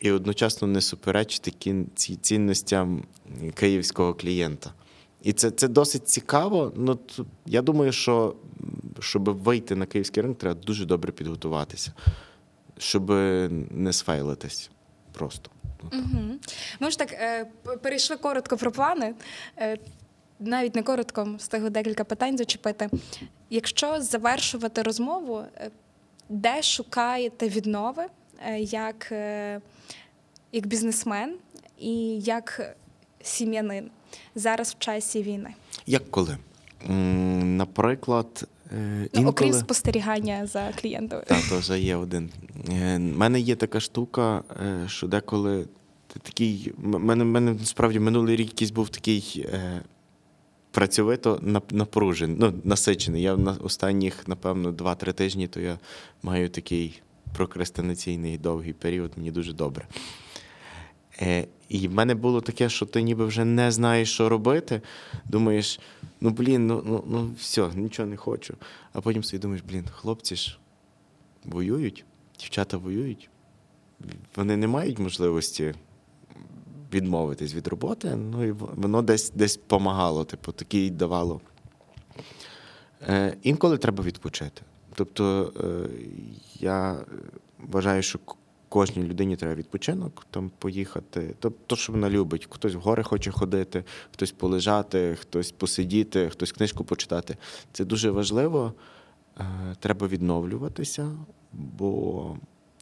[0.00, 1.74] і одночасно не суперечити
[2.20, 3.04] цінностям
[3.54, 4.72] київського клієнта.
[5.22, 6.72] І це, це досить цікаво.
[6.76, 6.98] Ну,
[7.46, 8.34] я думаю, що
[9.00, 11.92] щоб вийти на київський ринок, треба дуже добре підготуватися,
[12.78, 13.10] щоб
[13.70, 14.70] не сфейлитись
[15.12, 15.50] просто.
[15.92, 16.38] Угу.
[16.80, 17.46] Ми ж так е,
[17.82, 19.14] перейшли коротко про плани.
[19.58, 19.78] Е,
[20.40, 22.90] навіть не коротко встигли декілька питань зачепити.
[23.50, 25.70] Якщо завершувати розмову, е,
[26.28, 28.04] де шукаєте віднови
[28.46, 29.60] е, як, е,
[30.52, 31.36] як бізнесмен
[31.78, 32.76] і як
[33.22, 33.90] сім'янин
[34.34, 35.54] зараз в часі війни?
[35.86, 36.36] Як коли?
[37.44, 41.22] Наприклад, е, Ну, окрім спостерігання за клієнтами.
[41.26, 42.30] Так, то вже є один.
[42.96, 45.66] У мене є така штука, е, що деколи
[46.22, 46.72] такий.
[46.84, 49.82] м- мене, мене насправді минулий рік якийсь був такий е,
[50.70, 51.40] працьовито
[51.70, 53.22] напружений, ну, насичений.
[53.22, 55.78] Я на останніх, напевно, 2-3 тижні, то я
[56.22, 57.02] маю такий
[57.36, 59.86] прокрастинаційний довгий період, мені дуже добре.
[61.22, 64.80] Е, і в мене було таке, що ти ніби вже не знаєш, що робити.
[65.24, 65.80] Думаєш,
[66.20, 68.54] ну блін, ну, ну, ну все, нічого не хочу.
[68.92, 70.58] А потім собі думаєш, блін, хлопці ж
[71.44, 72.04] воюють,
[72.38, 73.30] дівчата воюють.
[74.36, 75.74] Вони не мають можливості
[76.92, 81.40] відмовитись від роботи, ну і воно десь десь помагало, типу, такі давало.
[83.08, 84.62] Е, інколи треба відпочити.
[84.94, 85.88] Тобто е,
[86.60, 87.04] я
[87.58, 88.18] вважаю, що
[88.70, 91.34] кожній людині треба відпочинок, там поїхати.
[91.38, 92.48] Тобто, що вона любить.
[92.50, 97.36] Хтось в гори хоче ходити, хтось полежати, хтось посидіти, хтось книжку почитати.
[97.72, 98.74] Це дуже важливо.
[99.38, 99.44] Е,
[99.80, 101.12] треба відновлюватися,
[101.52, 102.36] бо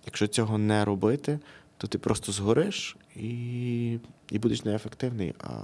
[0.07, 1.39] якщо цього не робити,
[1.77, 3.93] то ти просто згориш і,
[4.31, 5.35] і будеш неефективний.
[5.39, 5.63] А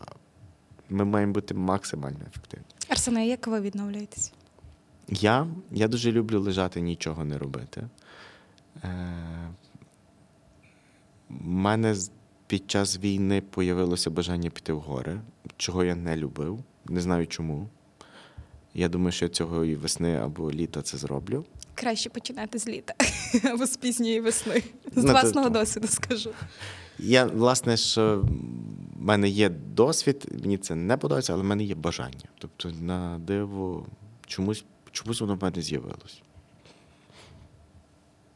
[0.89, 2.67] ми маємо бути максимально ефективні.
[2.89, 4.33] Арсене, як ви відновлюєтесь?
[5.09, 7.89] Я, я дуже люблю лежати, нічого не робити.
[11.41, 11.95] Мене
[12.47, 15.21] під час війни появилося бажання піти в гори,
[15.57, 16.59] чого я не любив,
[16.89, 17.69] не знаю чому.
[18.75, 21.45] Я думаю, що цього і весни або літа це зроблю.
[21.75, 22.95] Краще починати з літа
[23.53, 24.63] або з пізньої весни.
[24.97, 25.53] З Ну, власного так.
[25.53, 26.31] досвіду скажу.
[26.99, 28.25] Я, власне, що
[28.97, 32.29] в мене є досвід, мені це не подобається, але в мене є бажання.
[32.39, 33.87] Тобто, на диво,
[34.27, 36.23] чомусь, чомусь воно в мене з'явилось.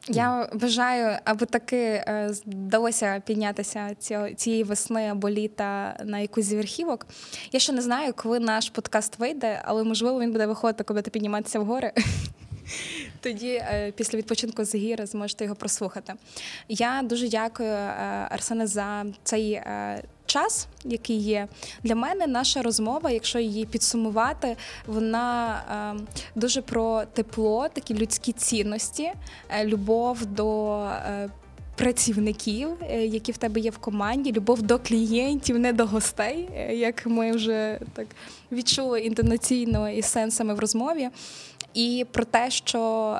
[0.09, 3.95] Я бажаю, аби таки е, вдалося піднятися
[4.37, 7.07] цієї весни або літа на якусь з верхівок.
[7.53, 11.11] Я ще не знаю, коли наш подкаст вийде, але можливо він буде виходити, коли будете
[11.11, 11.93] підніматися в гори.
[13.21, 16.15] Тоді, е, після відпочинку з гір, зможете його прослухати.
[16.69, 17.93] Я дуже дякую, е,
[18.31, 19.61] Арсене, за цей
[20.29, 21.49] час, який є.
[21.83, 24.57] Для мене наша розмова, якщо її підсумувати,
[24.87, 25.63] вона
[25.99, 29.13] е, дуже про тепло, такі людські цінності,
[29.51, 30.77] е, любов до.
[30.85, 31.31] е,
[31.77, 37.07] Працівників, е, які в тебе є в команді, любов до клієнтів, не до гостей, як
[37.07, 38.07] ми вже так
[38.53, 41.09] відчули інтонаційно і сенсами в розмові.
[41.75, 43.19] І про те, що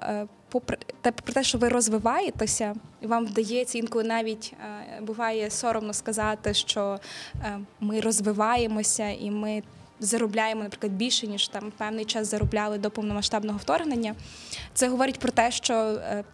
[0.49, 5.93] попри те, про те, що ви розвиваєтеся, і вам вдається інколи навіть е, буває соромно
[5.93, 6.99] сказати, що
[7.43, 9.63] е, ми розвиваємося і ми
[10.01, 14.15] заробляємо, наприклад, більше ніж там певний час заробляли до повномасштабного вторгнення.
[14.75, 16.25] Це говорить про те, що е,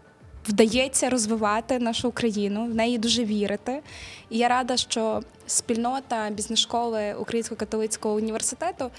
[0.47, 3.83] вдається розвивати нашу Україну, в неї дуже вірити.
[4.31, 8.91] І я рада, що спільнота бізнес-школи Українського католицького університету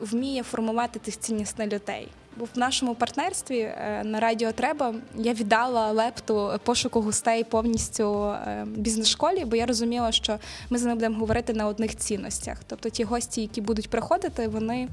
[0.00, 2.08] вміє формувати тих ціннісних людей.
[2.36, 8.66] Бо в нашому партнерстві е, на радіо треба я віддала лепту пошуку гостей повністю е,
[8.66, 10.38] бізнес-школі, бо я розуміла, що
[10.70, 12.58] ми з ними будемо говорити на одних цінностях.
[12.66, 14.88] Тобто ті гості, які будуть приходити, вони.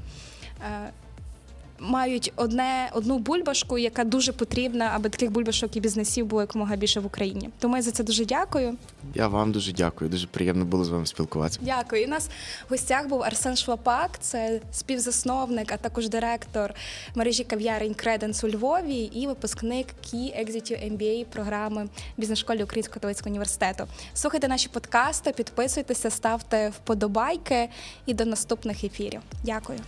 [1.80, 7.00] Мають одне одну бульбашку, яка дуже потрібна, аби таких бульбашок і бізнесів було якомога більше
[7.00, 7.50] в Україні.
[7.58, 8.76] Тому я за це дуже дякую.
[9.14, 11.60] Я вам дуже дякую, дуже приємно було з вами спілкуватися.
[11.62, 12.02] Дякую.
[12.02, 12.28] І у нас
[12.68, 16.74] в гостях був Арсен Шлапак, це співзасновник, а також директор
[17.14, 23.84] мережі кав'ярень Креденс у Львові і випускник Key Executive MBA програми бізнес-школи Українського католицького університету.
[24.14, 27.68] Слухайте наші подкасти, підписуйтеся, ставте вподобайки
[28.06, 29.20] і до наступних ефірів.
[29.44, 29.78] Дякую.